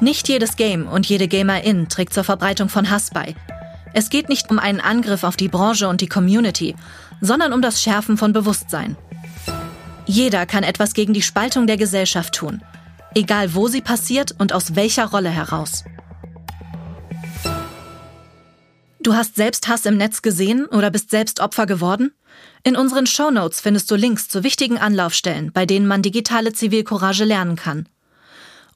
Nicht 0.00 0.28
jedes 0.28 0.56
Game 0.56 0.86
und 0.86 1.06
jede 1.06 1.26
Gamerin 1.26 1.88
trägt 1.88 2.12
zur 2.12 2.24
Verbreitung 2.24 2.68
von 2.68 2.90
Hass 2.90 3.10
bei. 3.10 3.34
Es 3.94 4.10
geht 4.10 4.28
nicht 4.28 4.50
um 4.50 4.58
einen 4.58 4.80
Angriff 4.80 5.24
auf 5.24 5.36
die 5.36 5.48
Branche 5.48 5.88
und 5.88 6.02
die 6.02 6.08
Community, 6.08 6.76
sondern 7.22 7.54
um 7.54 7.62
das 7.62 7.82
Schärfen 7.82 8.18
von 8.18 8.34
Bewusstsein. 8.34 8.96
Jeder 10.04 10.44
kann 10.44 10.64
etwas 10.64 10.92
gegen 10.92 11.14
die 11.14 11.22
Spaltung 11.22 11.66
der 11.66 11.78
Gesellschaft 11.78 12.34
tun, 12.34 12.62
egal 13.14 13.54
wo 13.54 13.68
sie 13.68 13.80
passiert 13.80 14.34
und 14.38 14.52
aus 14.52 14.76
welcher 14.76 15.06
Rolle 15.06 15.30
heraus. 15.30 15.84
Du 19.00 19.14
hast 19.14 19.36
selbst 19.36 19.68
Hass 19.68 19.86
im 19.86 19.96
Netz 19.96 20.20
gesehen 20.20 20.66
oder 20.66 20.90
bist 20.90 21.10
selbst 21.10 21.40
Opfer 21.40 21.64
geworden? 21.64 22.12
In 22.64 22.76
unseren 22.76 23.06
Shownotes 23.06 23.60
findest 23.60 23.90
du 23.90 23.94
Links 23.94 24.28
zu 24.28 24.42
wichtigen 24.42 24.78
Anlaufstellen, 24.78 25.52
bei 25.52 25.64
denen 25.64 25.86
man 25.86 26.02
digitale 26.02 26.52
Zivilcourage 26.52 27.24
lernen 27.24 27.56
kann. 27.56 27.88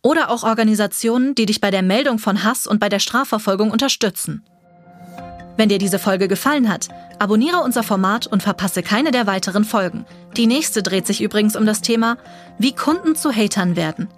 Oder 0.03 0.31
auch 0.31 0.45
Organisationen, 0.45 1.35
die 1.35 1.47
dich 1.47 1.61
bei 1.61 1.71
der 1.71 1.83
Meldung 1.83 2.19
von 2.19 2.43
Hass 2.43 2.67
und 2.67 2.81
bei 2.81 2.89
der 2.89 3.01
Strafverfolgung 3.01 3.71
unterstützen. 3.71 4.45
Wenn 5.57 5.69
dir 5.69 5.79
diese 5.79 5.99
Folge 5.99 6.27
gefallen 6.27 6.71
hat, 6.71 6.89
abonniere 7.19 7.59
unser 7.59 7.83
Format 7.83 8.27
und 8.27 8.43
verpasse 8.43 8.83
keine 8.83 9.11
der 9.11 9.27
weiteren 9.27 9.65
Folgen. 9.65 10.07
Die 10.37 10.47
nächste 10.47 10.83
dreht 10.83 11.07
sich 11.07 11.21
übrigens 11.21 11.55
um 11.55 11.67
das 11.67 11.83
Thema, 11.83 12.17
wie 12.59 12.75
Kunden 12.75 13.15
zu 13.15 13.31
Hatern 13.31 13.77
werden. 13.77 14.09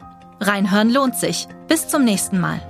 Reinhören 0.40 0.90
lohnt 0.90 1.16
sich. 1.16 1.48
Bis 1.66 1.88
zum 1.88 2.04
nächsten 2.04 2.38
Mal. 2.38 2.60